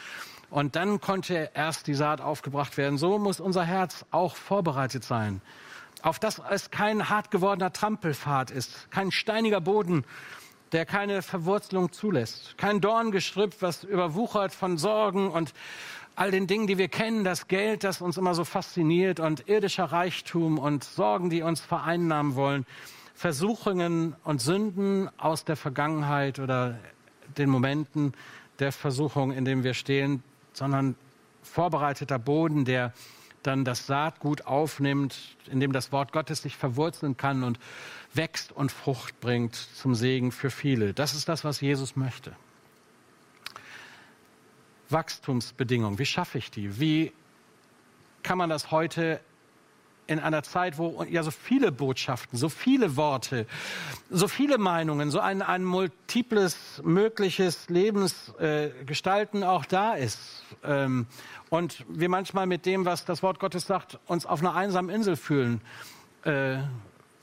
und 0.50 0.74
dann 0.74 1.00
konnte 1.00 1.52
erst 1.54 1.86
die 1.86 1.94
Saat 1.94 2.20
aufgebracht 2.20 2.76
werden. 2.76 2.98
So 2.98 3.20
muss 3.20 3.38
unser 3.38 3.62
Herz 3.62 4.04
auch 4.10 4.34
vorbereitet 4.34 5.04
sein. 5.04 5.42
Auf 6.02 6.18
das 6.18 6.42
es 6.50 6.72
kein 6.72 7.08
hart 7.08 7.30
gewordener 7.30 7.72
Trampelpfad 7.72 8.50
ist, 8.50 8.90
kein 8.90 9.12
steiniger 9.12 9.60
Boden, 9.60 10.04
der 10.74 10.84
keine 10.84 11.22
Verwurzelung 11.22 11.92
zulässt. 11.92 12.58
Kein 12.58 12.80
Dorngestrüpp, 12.80 13.54
was 13.60 13.84
überwuchert 13.84 14.52
von 14.52 14.76
Sorgen 14.76 15.30
und 15.30 15.54
all 16.16 16.32
den 16.32 16.48
Dingen, 16.48 16.66
die 16.66 16.78
wir 16.78 16.88
kennen, 16.88 17.22
das 17.22 17.46
Geld, 17.46 17.84
das 17.84 18.00
uns 18.00 18.16
immer 18.16 18.34
so 18.34 18.44
fasziniert 18.44 19.20
und 19.20 19.48
irdischer 19.48 19.84
Reichtum 19.84 20.58
und 20.58 20.82
Sorgen, 20.82 21.30
die 21.30 21.42
uns 21.42 21.60
vereinnahmen 21.60 22.34
wollen, 22.34 22.66
Versuchungen 23.14 24.16
und 24.24 24.40
Sünden 24.40 25.08
aus 25.16 25.44
der 25.44 25.54
Vergangenheit 25.54 26.40
oder 26.40 26.76
den 27.38 27.50
Momenten 27.50 28.12
der 28.58 28.72
Versuchung, 28.72 29.30
in 29.30 29.44
denen 29.44 29.62
wir 29.62 29.74
stehen, 29.74 30.24
sondern 30.54 30.96
vorbereiteter 31.44 32.18
Boden, 32.18 32.64
der 32.64 32.92
dann 33.46 33.64
das 33.64 33.86
Saatgut 33.86 34.46
aufnimmt, 34.46 35.36
in 35.50 35.60
dem 35.60 35.72
das 35.72 35.92
Wort 35.92 36.12
Gottes 36.12 36.42
sich 36.42 36.56
verwurzeln 36.56 37.16
kann 37.16 37.42
und 37.42 37.58
wächst 38.12 38.52
und 38.52 38.72
Frucht 38.72 39.20
bringt 39.20 39.54
zum 39.54 39.94
Segen 39.94 40.32
für 40.32 40.50
viele. 40.50 40.94
Das 40.94 41.14
ist 41.14 41.28
das, 41.28 41.44
was 41.44 41.60
Jesus 41.60 41.96
möchte. 41.96 42.34
Wachstumsbedingungen, 44.90 45.98
wie 45.98 46.06
schaffe 46.06 46.38
ich 46.38 46.50
die? 46.50 46.78
Wie 46.78 47.12
kann 48.22 48.38
man 48.38 48.50
das 48.50 48.70
heute 48.70 49.20
in 50.06 50.18
einer 50.20 50.42
Zeit, 50.42 50.78
wo 50.78 51.04
ja 51.08 51.22
so 51.22 51.30
viele 51.30 51.72
Botschaften, 51.72 52.38
so 52.38 52.48
viele 52.48 52.96
Worte, 52.96 53.46
so 54.10 54.28
viele 54.28 54.58
Meinungen, 54.58 55.10
so 55.10 55.20
ein, 55.20 55.42
ein 55.42 55.64
multiples 55.64 56.82
mögliches 56.84 57.68
Lebensgestalten 57.68 59.42
äh, 59.42 59.46
auch 59.46 59.64
da 59.64 59.94
ist. 59.94 60.44
Ähm, 60.62 61.06
und 61.50 61.84
wir 61.88 62.08
manchmal 62.08 62.46
mit 62.46 62.66
dem, 62.66 62.84
was 62.84 63.04
das 63.04 63.22
Wort 63.22 63.38
Gottes 63.38 63.66
sagt, 63.66 63.98
uns 64.06 64.26
auf 64.26 64.40
einer 64.40 64.54
einsamen 64.54 64.94
Insel 64.94 65.16
fühlen. 65.16 65.60
Äh, 66.24 66.58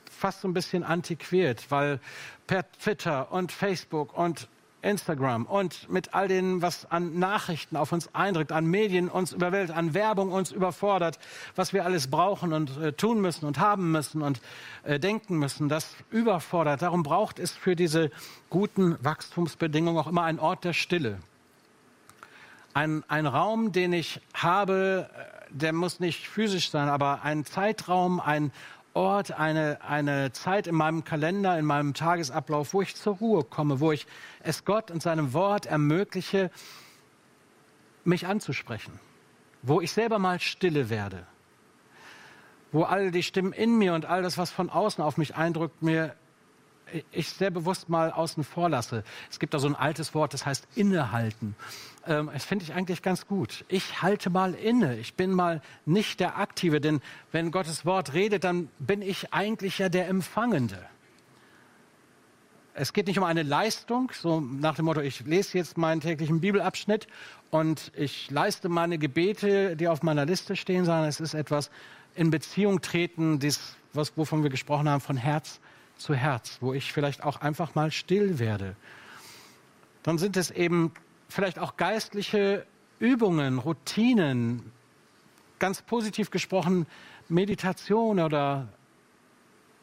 fast 0.10 0.41
so 0.41 0.48
ein 0.48 0.54
bisschen 0.54 0.84
antiquiert, 0.84 1.70
weil 1.70 2.00
per 2.48 2.72
Twitter 2.72 3.32
und 3.32 3.52
Facebook 3.52 4.17
und 4.17 4.48
Instagram 4.82 5.46
und 5.46 5.89
mit 5.89 6.13
all 6.13 6.28
dem, 6.28 6.62
was 6.62 6.89
an 6.89 7.20
Nachrichten 7.20 7.76
auf 7.76 7.91
uns 7.91 8.13
eindrückt, 8.13 8.52
an 8.52 8.65
Medien 8.65 9.10
uns 9.10 9.32
überwältigt, 9.32 9.78
an 9.78 9.94
Werbung 9.94 10.32
uns 10.32 10.52
überfordert, 10.52 11.20
was 11.56 11.74
wir 11.74 11.86
alles 11.86 12.10
brauchen 12.10 12.54
und 12.54 12.78
äh, 12.78 12.94
tun 12.94 13.22
müssen 13.22 13.46
und 13.46 13.60
haben 13.60 13.91
müssen 13.91 14.22
und 14.22 14.41
äh, 14.84 15.00
denken 15.00 15.38
müssen, 15.38 15.70
das 15.70 15.96
überfordert. 16.10 16.82
Darum 16.82 17.04
braucht 17.04 17.39
es 17.39 17.52
für 17.52 17.76
diese 17.76 18.12
guten 18.50 18.98
Wachstumsbedingungen 19.04 20.02
auch 20.02 20.08
immer 20.08 20.24
einen 20.24 20.39
Ort 20.39 20.63
der 20.63 20.74
Stille. 20.74 21.20
Ein, 22.74 23.04
ein 23.08 23.26
Raum, 23.26 23.72
den 23.72 23.94
ich 23.94 24.20
habe, 24.34 25.10
äh, 25.15 25.41
der 25.52 25.74
muss 25.74 26.00
nicht 26.00 26.28
physisch 26.28 26.72
sein, 26.72 26.89
aber 26.89 27.24
ein 27.24 27.46
Zeitraum, 27.46 28.20
ein 28.20 28.52
Ort, 28.93 29.32
eine, 29.32 29.80
eine 29.82 30.34
Zeit 30.34 30.67
in 30.67 30.75
meinem 30.75 31.04
Kalender, 31.04 31.58
in 31.58 31.65
meinem 31.65 31.93
Tagesablauf, 31.93 32.73
wo 32.73 32.82
ich 32.82 32.95
zur 32.95 33.15
Ruhe 33.17 33.43
komme, 33.43 33.80
wo 33.80 33.91
ich 33.91 34.06
es 34.43 34.65
Gott 34.65 34.91
und 34.91 35.01
seinem 35.01 35.34
Wort 35.34 35.65
ermögliche, 35.65 36.51
mich 38.04 38.27
anzusprechen, 38.27 38.99
wo 39.62 39.80
ich 39.80 39.91
selber 39.91 40.19
mal 40.19 40.39
stille 40.39 40.89
werde, 40.89 41.25
wo 42.71 42.84
all 42.84 43.12
die 43.12 43.23
Stimmen 43.23 43.54
in 43.54 43.77
mir 43.77 43.93
und 43.93 44.06
all 44.06 44.23
das, 44.23 44.38
was 44.38 44.51
von 44.51 44.69
außen 44.69 45.04
auf 45.04 45.17
mich 45.17 45.36
eindrückt, 45.36 45.82
mir 45.82 46.15
ich 47.12 47.30
sehr 47.30 47.51
bewusst 47.51 47.89
mal 47.89 48.12
außen 48.12 48.43
vor 48.43 48.69
lasse. 48.69 49.04
Es 49.30 49.39
gibt 49.39 49.54
da 49.54 49.60
so 49.60 49.67
ein 49.67 49.75
altes 49.75 50.13
Wort, 50.13 50.34
das 50.34 50.45
heißt 50.45 50.67
innehalten. 50.75 51.56
Ähm, 52.06 52.30
das 52.34 52.45
finde 52.45 52.65
ich 52.65 52.73
eigentlich 52.73 53.01
ganz 53.01 53.27
gut. 53.27 53.65
Ich 53.67 54.01
halte 54.01 54.30
mal 54.30 54.54
inne. 54.54 54.97
Ich 54.97 55.15
bin 55.15 55.32
mal 55.32 55.62
nicht 55.86 56.19
der 56.19 56.38
Aktive, 56.38 56.82
denn 56.82 57.01
wenn 57.32 57.51
Gottes 57.51 57.86
Wort 57.86 58.13
redet, 58.13 58.43
dann 58.43 58.69
bin 58.80 59.01
ich 59.01 59.34
eigentlich 59.34 59.80
ja 59.80 59.89
der 59.89 60.08
Empfangende. 60.08 60.77
Es 62.73 62.93
geht 62.93 63.08
nicht 63.08 63.17
um 63.17 63.25
eine 63.25 63.43
Leistung, 63.43 64.12
so 64.13 64.39
nach 64.39 64.75
dem 64.75 64.86
Motto, 64.86 65.01
ich 65.01 65.19
lese 65.25 65.58
jetzt 65.58 65.77
meinen 65.77 65.99
täglichen 65.99 66.39
Bibelabschnitt 66.39 67.06
und 67.49 67.91
ich 67.95 68.32
leiste 68.32 68.69
meine 68.69 68.97
Gebete, 68.97 69.75
die 69.75 69.89
auf 69.89 70.04
meiner 70.04 70.25
Liste 70.25 70.56
stehen, 70.56 70.86
sondern 70.86 71.06
es 71.06 71.19
ist 71.19 71.34
etwas 71.34 71.69
in 72.15 72.32
Beziehung 72.32 72.82
treten, 72.82 73.39
dies, 73.39 73.75
was, 73.93 74.15
wovon 74.15 74.43
wir 74.43 74.49
gesprochen 74.49 74.88
haben, 74.88 75.01
von 75.01 75.17
Herz 75.17 75.60
zu 76.01 76.15
Herz, 76.15 76.57
wo 76.61 76.73
ich 76.73 76.91
vielleicht 76.91 77.23
auch 77.23 77.41
einfach 77.41 77.75
mal 77.75 77.91
still 77.91 78.39
werde. 78.39 78.75
Dann 80.03 80.17
sind 80.17 80.37
es 80.37 80.51
eben 80.51 80.91
vielleicht 81.29 81.59
auch 81.59 81.77
geistliche 81.77 82.65
Übungen, 82.99 83.59
Routinen, 83.59 84.71
ganz 85.59 85.81
positiv 85.81 86.31
gesprochen 86.31 86.87
Meditation 87.29 88.19
oder 88.19 88.67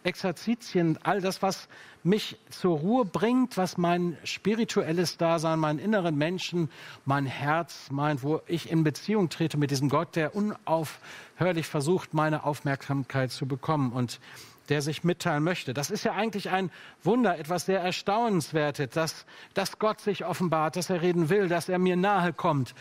Exerzitien, 0.05 0.99
all 1.03 1.21
das, 1.21 1.43
was 1.43 1.69
mich 2.05 2.39
zur 2.51 2.79
Ruhe 2.79 3.05
bringt, 3.05 3.57
was 3.57 3.77
mein 3.77 4.17
spirituelles 4.25 5.17
Dasein, 5.17 5.59
meinen 5.59 5.79
inneren 5.79 6.17
Menschen, 6.17 6.71
mein 7.05 7.27
Herz 7.27 7.91
meint, 7.91 8.23
wo 8.23 8.41
ich 8.47 8.71
in 8.71 8.85
Beziehung 8.85 9.29
trete 9.29 9.59
mit 9.59 9.71
diesem 9.71 9.89
Gott, 9.89 10.15
der 10.17 10.35
unaufhörlich 10.35 11.67
versucht, 11.67 12.15
meine 12.15 12.45
Aufmerksamkeit 12.45 13.33
zu 13.33 13.47
bekommen. 13.47 13.93
Und 13.93 14.21
der 14.69 14.83
sich 14.83 15.05
mitteilen 15.05 15.43
möchte. 15.43 15.75
Das 15.75 15.91
ist 15.91 16.05
ja 16.05 16.13
eigentlich 16.13 16.51
ein 16.51 16.71
Wunder, 17.03 17.39
etwas 17.39 17.67
sehr 17.67 17.81
Erstaunenswertes, 17.81 18.91
dass, 18.91 19.27
dass 19.55 19.79
Gott 19.79 20.01
sich 20.01 20.25
offenbart, 20.25 20.77
dass 20.77 20.91
er 20.91 21.03
reden 21.03 21.29
will, 21.29 21.49
dass 21.49 21.69
er 21.69 21.79
mir 21.79 21.97
nahe 21.97 22.33
kommt. 22.33 22.75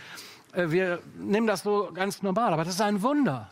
Äh, 0.54 0.72
wir 0.72 1.00
nehmen 1.18 1.48
das 1.48 1.64
so 1.64 1.92
ganz 1.94 2.22
normal, 2.22 2.54
aber 2.54 2.64
das 2.64 2.76
ist 2.76 2.82
ein 2.82 3.02
Wunder. 3.02 3.50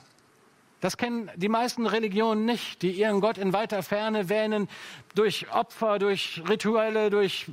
Das 0.81 0.97
kennen 0.97 1.31
die 1.35 1.49
meisten 1.49 1.87
Religionen 1.87 2.45
nicht, 2.45 2.81
die 2.81 2.91
ihren 2.91 3.21
Gott 3.21 3.37
in 3.37 3.53
weiter 3.53 3.81
Ferne 3.81 4.29
wähnen, 4.29 4.67
durch 5.15 5.51
Opfer, 5.51 5.99
durch 5.99 6.43
Rituelle, 6.47 7.09
durch 7.09 7.47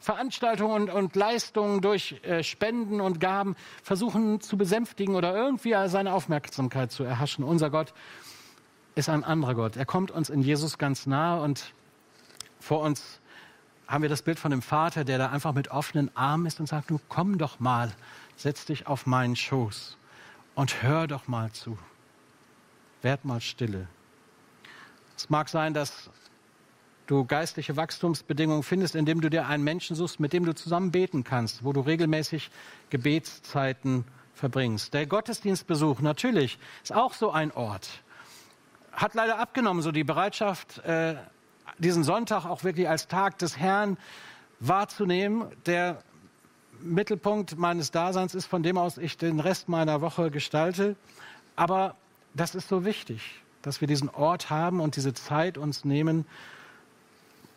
Veranstaltungen 0.00 0.88
und, 0.88 0.90
und 0.90 1.14
Leistungen, 1.14 1.82
durch 1.82 2.16
äh, 2.22 2.42
Spenden 2.42 3.00
und 3.00 3.20
Gaben 3.20 3.54
versuchen 3.82 4.40
zu 4.40 4.56
besänftigen 4.56 5.14
oder 5.14 5.36
irgendwie 5.36 5.76
seine 5.86 6.14
Aufmerksamkeit 6.14 6.90
zu 6.90 7.04
erhaschen. 7.04 7.44
Unser 7.44 7.70
Gott 7.70 7.92
ist 9.00 9.08
ein 9.08 9.24
anderer 9.24 9.54
Gott. 9.54 9.76
Er 9.76 9.86
kommt 9.86 10.10
uns 10.10 10.30
in 10.30 10.42
Jesus 10.42 10.78
ganz 10.78 11.06
nahe 11.06 11.42
und 11.42 11.74
vor 12.60 12.80
uns 12.80 13.20
haben 13.88 14.02
wir 14.02 14.08
das 14.08 14.22
Bild 14.22 14.38
von 14.38 14.52
dem 14.52 14.62
Vater, 14.62 15.04
der 15.04 15.18
da 15.18 15.30
einfach 15.30 15.52
mit 15.52 15.68
offenen 15.68 16.14
Armen 16.16 16.46
ist 16.46 16.60
und 16.60 16.66
sagt, 16.66 16.90
du 16.90 17.00
komm 17.08 17.38
doch 17.38 17.58
mal, 17.58 17.92
setz 18.36 18.66
dich 18.66 18.86
auf 18.86 19.06
meinen 19.06 19.34
Schoß 19.34 19.96
und 20.54 20.82
hör 20.82 21.06
doch 21.06 21.26
mal 21.26 21.50
zu. 21.50 21.76
werd 23.02 23.24
mal 23.24 23.40
stille. 23.40 23.88
Es 25.16 25.30
mag 25.30 25.48
sein, 25.48 25.72
dass 25.72 26.10
du 27.06 27.24
geistliche 27.24 27.76
Wachstumsbedingungen 27.76 28.62
findest, 28.62 28.94
indem 28.94 29.20
du 29.20 29.30
dir 29.30 29.46
einen 29.46 29.64
Menschen 29.64 29.96
suchst, 29.96 30.20
mit 30.20 30.32
dem 30.32 30.44
du 30.44 30.54
zusammen 30.54 30.90
beten 30.90 31.24
kannst, 31.24 31.64
wo 31.64 31.72
du 31.72 31.80
regelmäßig 31.80 32.50
Gebetszeiten 32.90 34.04
verbringst. 34.34 34.94
Der 34.94 35.06
Gottesdienstbesuch 35.06 36.00
natürlich 36.00 36.58
ist 36.82 36.94
auch 36.94 37.14
so 37.14 37.30
ein 37.30 37.50
Ort. 37.52 38.02
Hat 38.92 39.14
leider 39.14 39.38
abgenommen, 39.38 39.82
so 39.82 39.92
die 39.92 40.04
Bereitschaft, 40.04 40.78
äh, 40.84 41.16
diesen 41.78 42.04
Sonntag 42.04 42.44
auch 42.44 42.64
wirklich 42.64 42.88
als 42.88 43.08
Tag 43.08 43.38
des 43.38 43.56
Herrn 43.56 43.96
wahrzunehmen. 44.58 45.46
Der 45.66 46.02
Mittelpunkt 46.82 47.58
meines 47.58 47.90
Daseins 47.90 48.34
ist, 48.34 48.46
von 48.46 48.62
dem 48.62 48.78
aus 48.78 48.98
ich 48.98 49.16
den 49.16 49.40
Rest 49.40 49.68
meiner 49.68 50.00
Woche 50.00 50.30
gestalte. 50.30 50.96
Aber 51.56 51.96
das 52.34 52.54
ist 52.54 52.68
so 52.68 52.84
wichtig, 52.84 53.42
dass 53.62 53.80
wir 53.80 53.88
diesen 53.88 54.08
Ort 54.08 54.50
haben 54.50 54.80
und 54.80 54.96
diese 54.96 55.14
Zeit 55.14 55.58
uns 55.58 55.84
nehmen 55.84 56.26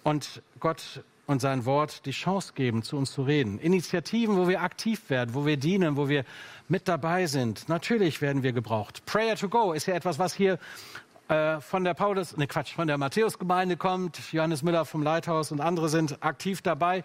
und 0.03 0.41
Gott 0.59 1.03
und 1.25 1.39
sein 1.39 1.65
Wort 1.65 2.05
die 2.05 2.11
Chance 2.11 2.51
geben, 2.53 2.83
zu 2.83 2.97
uns 2.97 3.13
zu 3.13 3.23
reden. 3.23 3.57
Initiativen, 3.59 4.35
wo 4.35 4.47
wir 4.49 4.61
aktiv 4.61 5.09
werden, 5.09 5.33
wo 5.33 5.45
wir 5.45 5.55
dienen, 5.55 5.95
wo 5.95 6.09
wir 6.09 6.25
mit 6.67 6.87
dabei 6.87 7.27
sind. 7.27 7.69
Natürlich 7.69 8.21
werden 8.21 8.43
wir 8.43 8.51
gebraucht. 8.51 9.05
Prayer 9.05 9.37
to 9.37 9.47
go 9.47 9.71
ist 9.71 9.85
ja 9.85 9.93
etwas, 9.93 10.19
was 10.19 10.33
hier 10.33 10.59
äh, 11.27 11.61
von 11.61 11.83
der 11.83 11.93
Paulus, 11.93 12.35
ne 12.37 12.47
Quatsch, 12.47 12.73
von 12.73 12.87
der 12.87 12.97
Matthäusgemeinde 12.97 13.77
kommt. 13.77 14.33
Johannes 14.33 14.61
Müller 14.61 14.85
vom 14.85 15.03
Leithaus 15.03 15.51
und 15.51 15.61
andere 15.61 15.89
sind 15.89 16.23
aktiv 16.23 16.61
dabei. 16.61 17.03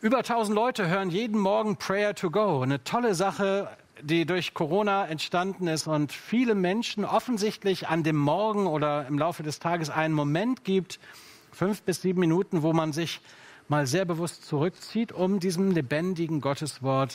Über 0.00 0.18
1000 0.18 0.54
Leute 0.54 0.88
hören 0.88 1.10
jeden 1.10 1.38
Morgen 1.38 1.76
Prayer 1.76 2.14
to 2.14 2.30
Go. 2.30 2.62
Eine 2.62 2.82
tolle 2.84 3.14
Sache, 3.14 3.68
die 4.02 4.26
durch 4.26 4.54
Corona 4.54 5.06
entstanden 5.06 5.66
ist 5.66 5.86
und 5.86 6.12
viele 6.12 6.54
Menschen 6.54 7.04
offensichtlich 7.04 7.88
an 7.88 8.02
dem 8.02 8.16
Morgen 8.16 8.66
oder 8.66 9.06
im 9.06 9.18
Laufe 9.18 9.42
des 9.42 9.58
Tages 9.60 9.90
einen 9.90 10.14
Moment 10.14 10.64
gibt, 10.64 10.98
fünf 11.52 11.82
bis 11.82 12.02
sieben 12.02 12.20
Minuten, 12.20 12.62
wo 12.62 12.72
man 12.72 12.92
sich 12.92 13.20
mal 13.68 13.86
sehr 13.86 14.04
bewusst 14.04 14.46
zurückzieht, 14.46 15.12
um 15.12 15.40
diesem 15.40 15.70
lebendigen 15.70 16.40
Gotteswort 16.40 17.14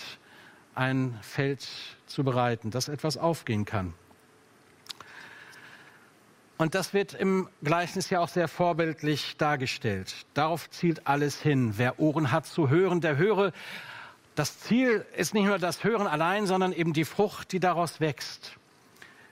ein 0.74 1.18
Feld 1.22 1.68
zu 2.06 2.24
bereiten, 2.24 2.72
dass 2.72 2.88
etwas 2.88 3.18
aufgehen 3.18 3.66
kann. 3.66 3.94
Und 6.62 6.76
das 6.76 6.94
wird 6.94 7.14
im 7.14 7.48
Gleichnis 7.64 8.10
ja 8.10 8.20
auch 8.20 8.28
sehr 8.28 8.50
vorbildlich 8.50 9.38
dargestellt. 9.38 10.14
Darauf 10.34 10.70
zielt 10.70 11.08
alles 11.08 11.42
hin. 11.42 11.76
Wer 11.78 12.02
Ohren 12.02 12.34
hat 12.34 12.48
zu 12.48 12.68
hören, 12.68 13.00
der 13.00 13.16
höre. 13.16 13.54
Das 14.36 14.60
Ziel 14.60 15.06
ist 15.16 15.34
nicht 15.34 15.46
nur 15.46 15.58
das 15.58 15.86
Hören 15.86 16.06
allein, 16.06 16.48
sondern 16.48 16.74
eben 16.74 16.92
die 16.92 17.06
Frucht, 17.06 17.54
die 17.54 17.62
daraus 17.62 18.02
wächst. 18.02 18.58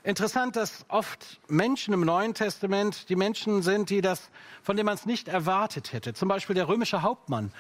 Interessant, 0.06 0.56
dass 0.56 0.86
oft 0.88 1.42
Menschen 1.50 1.94
im 1.94 2.00
Neuen 2.00 2.34
Testament 2.34 3.10
die 3.10 3.18
Menschen 3.18 3.62
sind, 3.62 3.90
die 3.90 4.00
das, 4.00 4.30
von 4.64 4.78
denen 4.78 4.86
man 4.86 4.96
es 4.96 5.06
nicht 5.06 5.28
erwartet 5.28 5.92
hätte. 5.92 6.14
Zum 6.14 6.30
Beispiel 6.30 6.56
der 6.56 6.70
römische 6.70 7.02
Hauptmann 7.02 7.52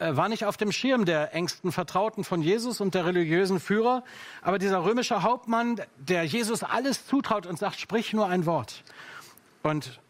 war 0.00 0.28
nicht 0.28 0.44
auf 0.44 0.56
dem 0.56 0.72
Schirm 0.72 1.04
der 1.04 1.34
engsten 1.34 1.72
Vertrauten 1.72 2.24
von 2.24 2.42
Jesus 2.42 2.80
und 2.80 2.94
der 2.94 3.06
religiösen 3.06 3.60
Führer. 3.60 4.02
Aber 4.42 4.58
dieser 4.58 4.84
römische 4.84 5.22
Hauptmann, 5.22 5.80
der 5.98 6.24
Jesus 6.24 6.62
alles 6.62 7.06
zutraut 7.06 7.46
und 7.46 7.58
sagt, 7.58 7.78
sprich 7.78 8.12
nur 8.12 8.26
ein 8.26 8.46
Wort. 8.46 8.82
Und 9.62 10.00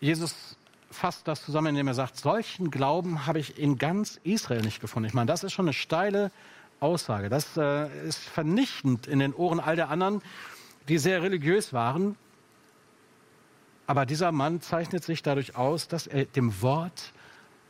Jesus 0.00 0.56
fasst 0.90 1.28
das 1.28 1.44
zusammen, 1.44 1.68
indem 1.68 1.88
er 1.88 1.94
sagt, 1.94 2.16
solchen 2.16 2.70
Glauben 2.70 3.26
habe 3.26 3.38
ich 3.38 3.58
in 3.58 3.78
ganz 3.78 4.18
Israel 4.24 4.62
nicht 4.62 4.80
gefunden. 4.80 5.08
Ich 5.08 5.14
meine, 5.14 5.26
das 5.26 5.44
ist 5.44 5.52
schon 5.52 5.66
eine 5.66 5.72
steile 5.72 6.30
Aussage. 6.80 7.28
Das 7.28 7.56
äh, 7.56 7.88
ist 8.06 8.18
vernichtend 8.18 9.06
in 9.06 9.18
den 9.18 9.34
Ohren 9.34 9.60
all 9.60 9.76
der 9.76 9.90
anderen 9.90 10.22
die 10.90 10.98
sehr 10.98 11.22
religiös 11.22 11.72
waren. 11.72 12.16
Aber 13.86 14.06
dieser 14.06 14.32
Mann 14.32 14.60
zeichnet 14.60 15.04
sich 15.04 15.22
dadurch 15.22 15.56
aus, 15.56 15.88
dass 15.88 16.06
er 16.06 16.24
dem 16.24 16.62
Wort 16.62 17.12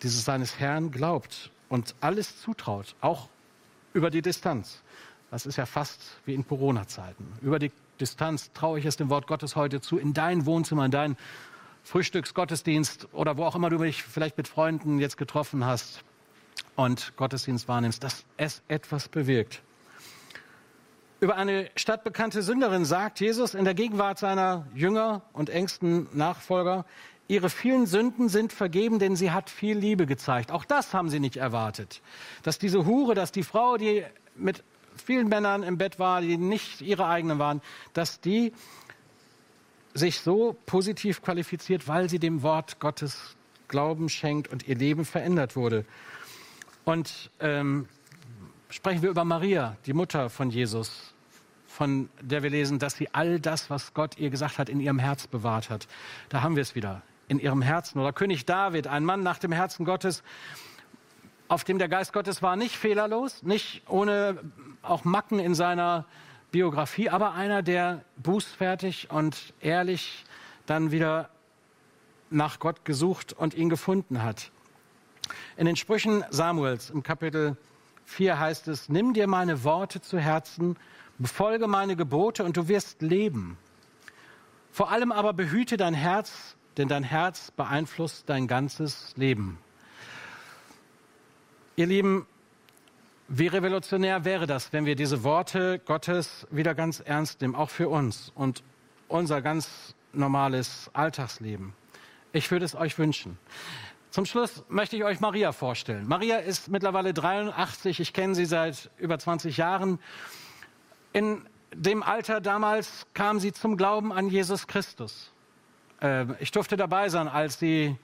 dieses 0.02 0.24
seines 0.24 0.58
Herrn 0.58 0.90
glaubt 0.90 1.50
und 1.68 1.94
alles 2.00 2.40
zutraut, 2.40 2.94
auch 3.00 3.28
über 3.92 4.10
die 4.10 4.22
Distanz. 4.22 4.82
Das 5.30 5.46
ist 5.46 5.56
ja 5.56 5.66
fast 5.66 6.00
wie 6.26 6.34
in 6.34 6.46
Corona-Zeiten. 6.46 7.26
Über 7.40 7.58
die 7.58 7.70
Distanz 8.00 8.52
traue 8.52 8.78
ich 8.78 8.86
es 8.86 8.96
dem 8.96 9.10
Wort 9.10 9.26
Gottes 9.26 9.56
heute 9.56 9.80
zu, 9.80 9.98
in 9.98 10.12
dein 10.14 10.46
Wohnzimmer, 10.46 10.84
in 10.84 10.90
deinen 10.90 11.16
Frühstücksgottesdienst 11.84 13.08
oder 13.12 13.36
wo 13.36 13.44
auch 13.44 13.54
immer 13.54 13.70
du 13.70 13.78
dich 13.78 14.02
vielleicht 14.02 14.36
mit 14.36 14.48
Freunden 14.48 14.98
jetzt 14.98 15.16
getroffen 15.16 15.64
hast 15.64 16.02
und 16.76 17.16
Gottesdienst 17.16 17.68
wahrnimmst, 17.68 18.02
dass 18.02 18.24
es 18.36 18.62
etwas 18.68 19.08
bewirkt. 19.08 19.62
Über 21.20 21.36
eine 21.36 21.70
stadtbekannte 21.76 22.42
Sünderin 22.42 22.86
sagt 22.86 23.20
Jesus 23.20 23.54
in 23.54 23.66
der 23.66 23.74
Gegenwart 23.74 24.18
seiner 24.18 24.66
Jünger 24.74 25.20
und 25.34 25.50
engsten 25.50 26.08
Nachfolger, 26.14 26.86
ihre 27.30 27.48
vielen 27.48 27.86
Sünden 27.86 28.28
sind 28.28 28.52
vergeben, 28.52 28.98
denn 28.98 29.14
sie 29.14 29.30
hat 29.30 29.50
viel 29.50 29.78
Liebe 29.78 30.04
gezeigt. 30.04 30.50
Auch 30.50 30.64
das 30.64 30.92
haben 30.92 31.08
sie 31.08 31.20
nicht 31.20 31.36
erwartet. 31.36 32.02
Dass 32.42 32.58
diese 32.58 32.84
Hure, 32.86 33.14
dass 33.14 33.30
die 33.30 33.44
Frau, 33.44 33.76
die 33.76 34.04
mit 34.34 34.64
vielen 34.96 35.28
Männern 35.28 35.62
im 35.62 35.78
Bett 35.78 36.00
war, 36.00 36.20
die 36.22 36.36
nicht 36.36 36.80
ihre 36.80 37.06
eigenen 37.06 37.38
waren, 37.38 37.62
dass 37.92 38.20
die 38.20 38.52
sich 39.94 40.18
so 40.20 40.56
positiv 40.66 41.22
qualifiziert, 41.22 41.86
weil 41.86 42.10
sie 42.10 42.18
dem 42.18 42.42
Wort 42.42 42.80
Gottes 42.80 43.36
Glauben 43.68 44.08
schenkt 44.08 44.48
und 44.48 44.66
ihr 44.66 44.74
Leben 44.74 45.04
verändert 45.04 45.54
wurde. 45.54 45.84
Und 46.84 47.30
ähm, 47.38 47.86
sprechen 48.70 49.02
wir 49.02 49.10
über 49.10 49.24
Maria, 49.24 49.76
die 49.86 49.92
Mutter 49.92 50.30
von 50.30 50.50
Jesus, 50.50 51.14
von 51.68 52.08
der 52.20 52.42
wir 52.42 52.50
lesen, 52.50 52.80
dass 52.80 52.96
sie 52.96 53.08
all 53.14 53.38
das, 53.38 53.70
was 53.70 53.94
Gott 53.94 54.18
ihr 54.18 54.30
gesagt 54.30 54.58
hat, 54.58 54.68
in 54.68 54.80
ihrem 54.80 54.98
Herz 54.98 55.28
bewahrt 55.28 55.70
hat. 55.70 55.86
Da 56.28 56.42
haben 56.42 56.56
wir 56.56 56.62
es 56.62 56.74
wieder, 56.74 57.02
in 57.30 57.38
ihrem 57.38 57.62
Herzen. 57.62 58.00
Oder 58.00 58.12
König 58.12 58.44
David, 58.44 58.88
ein 58.88 59.04
Mann 59.04 59.22
nach 59.22 59.38
dem 59.38 59.52
Herzen 59.52 59.84
Gottes, 59.84 60.24
auf 61.46 61.62
dem 61.62 61.78
der 61.78 61.88
Geist 61.88 62.12
Gottes 62.12 62.42
war, 62.42 62.56
nicht 62.56 62.76
fehlerlos, 62.76 63.44
nicht 63.44 63.82
ohne 63.88 64.38
auch 64.82 65.04
Macken 65.04 65.38
in 65.38 65.54
seiner 65.54 66.06
Biografie, 66.50 67.08
aber 67.08 67.34
einer, 67.34 67.62
der 67.62 68.04
bußfertig 68.16 69.10
und 69.12 69.54
ehrlich 69.60 70.24
dann 70.66 70.90
wieder 70.90 71.30
nach 72.30 72.58
Gott 72.58 72.84
gesucht 72.84 73.32
und 73.32 73.54
ihn 73.54 73.68
gefunden 73.68 74.22
hat. 74.24 74.50
In 75.56 75.66
den 75.66 75.76
Sprüchen 75.76 76.24
Samuels 76.30 76.90
im 76.90 77.04
Kapitel 77.04 77.56
4 78.06 78.40
heißt 78.40 78.66
es, 78.66 78.88
nimm 78.88 79.14
dir 79.14 79.28
meine 79.28 79.62
Worte 79.62 80.00
zu 80.00 80.18
Herzen, 80.18 80.76
befolge 81.18 81.68
meine 81.68 81.94
Gebote 81.94 82.42
und 82.42 82.56
du 82.56 82.66
wirst 82.66 83.02
leben. 83.02 83.56
Vor 84.72 84.90
allem 84.90 85.12
aber 85.12 85.32
behüte 85.32 85.76
dein 85.76 85.94
Herz, 85.94 86.56
denn 86.76 86.88
dein 86.88 87.02
Herz 87.02 87.50
beeinflusst 87.50 88.28
dein 88.28 88.46
ganzes 88.46 89.12
Leben. 89.16 89.58
Ihr 91.76 91.86
Lieben, 91.86 92.26
wie 93.28 93.46
revolutionär 93.46 94.24
wäre 94.24 94.46
das, 94.46 94.72
wenn 94.72 94.86
wir 94.86 94.96
diese 94.96 95.22
Worte 95.22 95.78
Gottes 95.78 96.46
wieder 96.50 96.74
ganz 96.74 97.00
ernst 97.00 97.40
nehmen, 97.40 97.54
auch 97.54 97.70
für 97.70 97.88
uns 97.88 98.32
und 98.34 98.62
unser 99.08 99.40
ganz 99.40 99.94
normales 100.12 100.90
Alltagsleben. 100.92 101.72
Ich 102.32 102.50
würde 102.50 102.64
es 102.64 102.74
euch 102.74 102.98
wünschen. 102.98 103.38
Zum 104.10 104.26
Schluss 104.26 104.64
möchte 104.68 104.96
ich 104.96 105.04
euch 105.04 105.20
Maria 105.20 105.52
vorstellen. 105.52 106.08
Maria 106.08 106.38
ist 106.38 106.68
mittlerweile 106.68 107.14
83. 107.14 108.00
Ich 108.00 108.12
kenne 108.12 108.34
sie 108.34 108.44
seit 108.44 108.90
über 108.98 109.18
20 109.18 109.56
Jahren. 109.56 110.00
In 111.12 111.46
dem 111.72 112.02
Alter 112.02 112.40
damals 112.40 113.06
kam 113.14 113.38
sie 113.38 113.52
zum 113.52 113.76
Glauben 113.76 114.12
an 114.12 114.28
Jesus 114.28 114.66
Christus. 114.66 115.32
Ähm, 116.00 116.36
ich 116.40 116.50
durfte 116.50 116.76
dabei 116.76 117.08
sein, 117.08 117.28
als 117.28 117.58
sie 117.58 117.96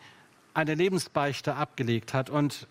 eine 0.54 0.74
Lebensbeichte 0.74 1.54
abgelegt 1.54 2.14
hat 2.14 2.30
und 2.30 2.66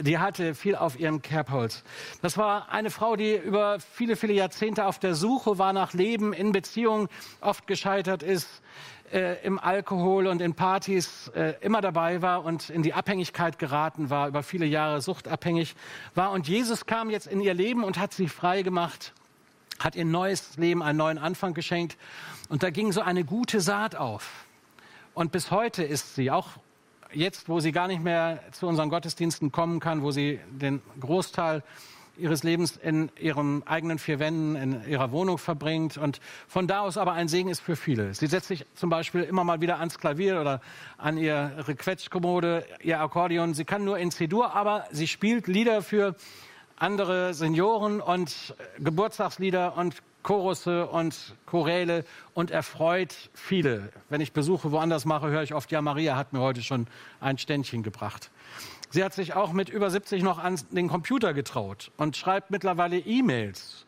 die 0.00 0.18
hatte 0.18 0.54
viel 0.54 0.74
auf 0.74 0.98
ihrem 0.98 1.22
Kerbholz. 1.22 1.84
Das 2.22 2.36
war 2.36 2.70
eine 2.70 2.90
Frau, 2.90 3.16
die 3.16 3.36
über 3.36 3.78
viele, 3.80 4.16
viele 4.16 4.32
Jahrzehnte 4.32 4.86
auf 4.86 4.98
der 4.98 5.14
Suche 5.14 5.58
war 5.58 5.72
nach 5.72 5.92
Leben, 5.92 6.32
in 6.32 6.52
Beziehungen 6.52 7.08
oft 7.40 7.66
gescheitert 7.66 8.22
ist, 8.22 8.48
äh, 9.12 9.44
im 9.44 9.58
Alkohol 9.58 10.26
und 10.26 10.40
in 10.40 10.54
Partys 10.54 11.28
äh, 11.34 11.54
immer 11.60 11.80
dabei 11.80 12.22
war 12.22 12.44
und 12.44 12.70
in 12.70 12.82
die 12.82 12.94
Abhängigkeit 12.94 13.58
geraten 13.58 14.10
war, 14.10 14.28
über 14.28 14.42
viele 14.42 14.66
Jahre 14.66 15.00
suchtabhängig 15.00 15.74
war. 16.14 16.32
Und 16.32 16.48
Jesus 16.48 16.86
kam 16.86 17.10
jetzt 17.10 17.26
in 17.26 17.40
ihr 17.40 17.54
Leben 17.54 17.84
und 17.84 17.98
hat 17.98 18.12
sie 18.12 18.28
frei 18.28 18.62
gemacht, 18.62 19.12
hat 19.78 19.94
ihr 19.94 20.04
neues 20.04 20.56
Leben, 20.56 20.82
einen 20.82 20.98
neuen 20.98 21.18
Anfang 21.18 21.54
geschenkt. 21.54 21.96
Und 22.48 22.62
da 22.62 22.70
ging 22.70 22.92
so 22.92 23.00
eine 23.00 23.24
gute 23.24 23.60
Saat 23.60 23.94
auf. 23.96 24.43
Und 25.14 25.30
bis 25.30 25.52
heute 25.52 25.84
ist 25.84 26.16
sie, 26.16 26.32
auch 26.32 26.48
jetzt, 27.12 27.48
wo 27.48 27.60
sie 27.60 27.70
gar 27.70 27.86
nicht 27.86 28.02
mehr 28.02 28.40
zu 28.50 28.66
unseren 28.66 28.90
Gottesdiensten 28.90 29.52
kommen 29.52 29.78
kann, 29.78 30.02
wo 30.02 30.10
sie 30.10 30.40
den 30.50 30.82
Großteil 30.98 31.62
ihres 32.16 32.42
Lebens 32.42 32.76
in 32.76 33.10
ihren 33.18 33.64
eigenen 33.66 33.98
vier 33.98 34.18
Wänden, 34.18 34.56
in 34.56 34.88
ihrer 34.88 35.12
Wohnung 35.12 35.38
verbringt 35.38 35.96
und 35.98 36.20
von 36.48 36.66
da 36.66 36.80
aus 36.80 36.96
aber 36.96 37.12
ein 37.12 37.28
Segen 37.28 37.48
ist 37.48 37.60
für 37.60 37.76
viele. 37.76 38.12
Sie 38.14 38.26
setzt 38.26 38.48
sich 38.48 38.66
zum 38.74 38.90
Beispiel 38.90 39.22
immer 39.22 39.44
mal 39.44 39.60
wieder 39.60 39.78
ans 39.78 39.98
Klavier 39.98 40.40
oder 40.40 40.60
an 40.98 41.16
ihre 41.16 41.74
Quetschkommode, 41.76 42.66
ihr 42.82 43.00
Akkordeon. 43.00 43.54
Sie 43.54 43.64
kann 43.64 43.84
nur 43.84 43.98
in 43.98 44.10
C-Dur, 44.10 44.54
aber 44.54 44.84
sie 44.90 45.06
spielt 45.06 45.46
Lieder 45.46 45.82
für 45.82 46.16
andere 46.76 47.34
Senioren 47.34 48.00
und 48.00 48.54
Geburtstagslieder 48.78 49.76
und 49.76 50.02
Chorusse 50.24 50.88
und 50.88 51.36
Choräle 51.46 52.04
und 52.32 52.50
erfreut 52.50 53.14
viele. 53.34 53.92
Wenn 54.08 54.20
ich 54.20 54.32
Besuche 54.32 54.72
woanders 54.72 55.04
mache, 55.04 55.28
höre 55.28 55.42
ich 55.44 55.54
oft, 55.54 55.70
ja, 55.70 55.80
Maria 55.80 56.16
hat 56.16 56.32
mir 56.32 56.40
heute 56.40 56.62
schon 56.62 56.88
ein 57.20 57.38
Ständchen 57.38 57.84
gebracht. 57.84 58.32
Sie 58.90 59.04
hat 59.04 59.12
sich 59.12 59.34
auch 59.34 59.52
mit 59.52 59.68
über 59.68 59.90
70 59.90 60.22
noch 60.22 60.38
an 60.38 60.58
den 60.70 60.88
Computer 60.88 61.34
getraut 61.34 61.92
und 61.96 62.16
schreibt 62.16 62.50
mittlerweile 62.50 62.98
E-Mails. 62.98 63.86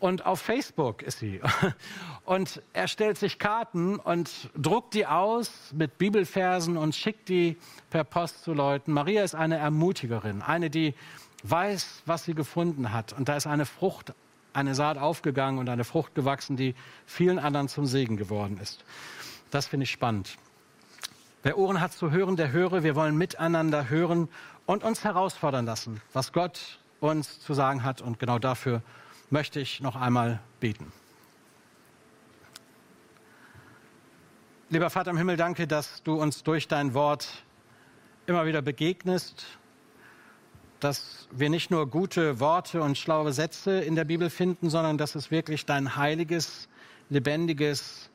Und 0.00 0.24
auf 0.26 0.40
Facebook 0.40 1.02
ist 1.02 1.18
sie. 1.18 1.40
Und 2.24 2.62
er 2.72 2.88
stellt 2.88 3.18
sich 3.18 3.38
Karten 3.38 3.96
und 3.96 4.30
druckt 4.56 4.94
die 4.94 5.06
aus 5.06 5.50
mit 5.74 5.98
Bibelversen 5.98 6.76
und 6.76 6.94
schickt 6.94 7.28
die 7.28 7.56
per 7.90 8.04
Post 8.04 8.44
zu 8.44 8.54
Leuten. 8.54 8.92
Maria 8.92 9.24
ist 9.24 9.34
eine 9.34 9.56
Ermutigerin, 9.56 10.40
eine, 10.40 10.70
die 10.70 10.94
weiß, 11.42 12.02
was 12.06 12.24
sie 12.24 12.34
gefunden 12.34 12.92
hat. 12.92 13.12
Und 13.12 13.28
da 13.28 13.36
ist 13.36 13.46
eine 13.46 13.66
Frucht, 13.66 14.14
eine 14.52 14.74
Saat 14.74 14.98
aufgegangen 14.98 15.58
und 15.58 15.68
eine 15.68 15.84
Frucht 15.84 16.14
gewachsen, 16.14 16.56
die 16.56 16.74
vielen 17.06 17.38
anderen 17.38 17.68
zum 17.68 17.86
Segen 17.86 18.16
geworden 18.16 18.58
ist. 18.60 18.84
Das 19.50 19.66
finde 19.66 19.84
ich 19.84 19.90
spannend. 19.90 20.36
Wer 21.42 21.56
Ohren 21.56 21.80
hat 21.80 21.92
zu 21.92 22.10
hören, 22.10 22.36
der 22.36 22.52
höre. 22.52 22.82
Wir 22.82 22.94
wollen 22.94 23.16
miteinander 23.16 23.88
hören 23.88 24.28
und 24.66 24.84
uns 24.84 25.04
herausfordern 25.04 25.64
lassen, 25.64 26.00
was 26.12 26.32
Gott 26.32 26.78
uns 27.00 27.40
zu 27.40 27.54
sagen 27.54 27.82
hat. 27.82 28.02
Und 28.02 28.18
genau 28.18 28.38
dafür 28.38 28.82
möchte 29.30 29.60
ich 29.60 29.80
noch 29.80 29.96
einmal 29.96 30.40
beten. 30.60 30.92
Lieber 34.68 34.90
Vater 34.90 35.10
im 35.10 35.16
Himmel, 35.16 35.36
danke, 35.36 35.66
dass 35.66 36.02
du 36.02 36.14
uns 36.20 36.42
durch 36.44 36.68
dein 36.68 36.94
Wort 36.94 37.42
immer 38.26 38.46
wieder 38.46 38.62
begegnest 38.62 39.44
dass 40.80 41.28
wir 41.30 41.50
nicht 41.50 41.70
nur 41.70 41.88
gute 41.88 42.40
Worte 42.40 42.82
und 42.82 42.98
schlaue 42.98 43.32
Sätze 43.32 43.80
in 43.80 43.94
der 43.94 44.04
Bibel 44.04 44.30
finden, 44.30 44.70
sondern 44.70 44.98
dass 44.98 45.14
es 45.14 45.30
wirklich 45.30 45.66
dein 45.66 45.96
heiliges, 45.96 46.68
lebendiges 47.08 48.10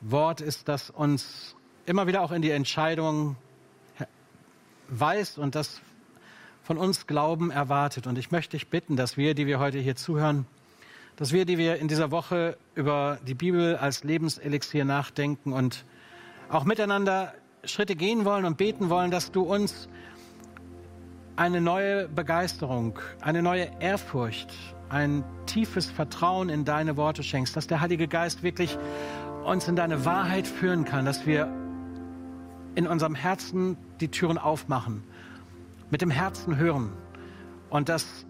Wort 0.00 0.40
ist, 0.40 0.68
das 0.68 0.90
uns 0.90 1.56
immer 1.86 2.06
wieder 2.06 2.22
auch 2.22 2.32
in 2.32 2.42
die 2.42 2.50
Entscheidung 2.50 3.36
weist 4.88 5.38
und 5.38 5.54
das 5.54 5.80
von 6.62 6.78
uns 6.78 7.06
Glauben 7.06 7.50
erwartet. 7.50 8.06
Und 8.06 8.18
ich 8.18 8.30
möchte 8.30 8.56
dich 8.56 8.68
bitten, 8.68 8.96
dass 8.96 9.16
wir, 9.16 9.34
die 9.34 9.46
wir 9.46 9.58
heute 9.58 9.78
hier 9.78 9.96
zuhören, 9.96 10.46
dass 11.16 11.32
wir, 11.32 11.44
die 11.46 11.58
wir 11.58 11.76
in 11.76 11.88
dieser 11.88 12.10
Woche 12.10 12.58
über 12.74 13.18
die 13.26 13.34
Bibel 13.34 13.76
als 13.76 14.04
Lebenselixier 14.04 14.84
nachdenken 14.84 15.52
und 15.52 15.84
auch 16.50 16.64
miteinander 16.64 17.32
Schritte 17.64 17.96
gehen 17.96 18.24
wollen 18.24 18.44
und 18.44 18.58
beten 18.58 18.90
wollen, 18.90 19.10
dass 19.10 19.32
du 19.32 19.42
uns 19.42 19.88
eine 21.36 21.60
neue 21.60 22.08
Begeisterung, 22.08 22.98
eine 23.20 23.42
neue 23.42 23.68
Ehrfurcht, 23.78 24.52
ein 24.88 25.22
tiefes 25.44 25.86
Vertrauen 25.86 26.48
in 26.48 26.64
deine 26.64 26.96
Worte 26.96 27.22
schenkst, 27.22 27.54
dass 27.56 27.66
der 27.66 27.80
Heilige 27.80 28.08
Geist 28.08 28.42
wirklich 28.42 28.78
uns 29.44 29.68
in 29.68 29.76
deine 29.76 30.04
Wahrheit 30.04 30.46
führen 30.46 30.84
kann, 30.84 31.04
dass 31.04 31.26
wir 31.26 31.48
in 32.74 32.86
unserem 32.86 33.14
Herzen 33.14 33.76
die 34.00 34.08
Türen 34.08 34.38
aufmachen, 34.38 35.02
mit 35.90 36.02
dem 36.02 36.10
Herzen 36.10 36.56
hören 36.56 36.92
und 37.70 37.88
dass 37.88 38.26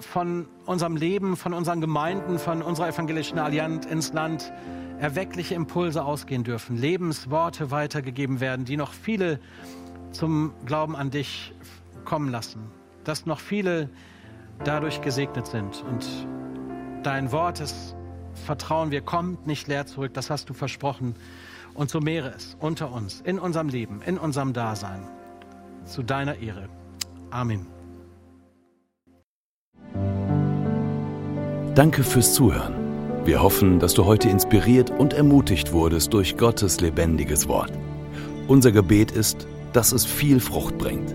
von 0.00 0.46
unserem 0.66 0.96
Leben, 0.96 1.36
von 1.36 1.54
unseren 1.54 1.80
Gemeinden, 1.80 2.38
von 2.38 2.62
unserer 2.62 2.88
evangelischen 2.88 3.38
Allianz 3.38 3.86
ins 3.86 4.12
Land 4.12 4.52
erweckliche 4.98 5.54
Impulse 5.54 6.04
ausgehen 6.04 6.44
dürfen, 6.44 6.76
Lebensworte 6.76 7.70
weitergegeben 7.70 8.40
werden, 8.40 8.64
die 8.64 8.76
noch 8.76 8.92
viele 8.92 9.40
zum 10.10 10.52
Glauben 10.66 10.96
an 10.96 11.10
dich 11.10 11.54
kommen 12.04 12.30
lassen, 12.30 12.70
dass 13.04 13.26
noch 13.26 13.40
viele 13.40 13.88
dadurch 14.64 15.00
gesegnet 15.00 15.46
sind. 15.46 15.84
Und 15.88 16.06
dein 17.02 17.32
Wort 17.32 17.60
ist 17.60 17.96
Vertrauen, 18.34 18.90
wir 18.90 19.02
kommen 19.02 19.38
nicht 19.44 19.68
leer 19.68 19.86
zurück, 19.86 20.14
das 20.14 20.30
hast 20.30 20.48
du 20.48 20.54
versprochen. 20.54 21.14
Und 21.74 21.90
so 21.90 22.00
mehre 22.00 22.32
es 22.34 22.56
unter 22.60 22.92
uns, 22.92 23.20
in 23.22 23.38
unserem 23.38 23.68
Leben, 23.68 24.02
in 24.02 24.18
unserem 24.18 24.52
Dasein, 24.52 25.08
zu 25.84 26.02
deiner 26.02 26.36
Ehre. 26.38 26.68
Amen. 27.30 27.66
Danke 31.74 32.04
fürs 32.04 32.34
Zuhören. 32.34 32.74
Wir 33.24 33.40
hoffen, 33.40 33.78
dass 33.78 33.94
du 33.94 34.04
heute 34.04 34.28
inspiriert 34.28 34.90
und 34.90 35.14
ermutigt 35.14 35.72
wurdest 35.72 36.12
durch 36.12 36.36
Gottes 36.36 36.80
lebendiges 36.80 37.48
Wort. 37.48 37.72
Unser 38.48 38.72
Gebet 38.72 39.12
ist, 39.12 39.46
dass 39.72 39.92
es 39.92 40.04
viel 40.04 40.40
Frucht 40.40 40.76
bringt. 40.76 41.14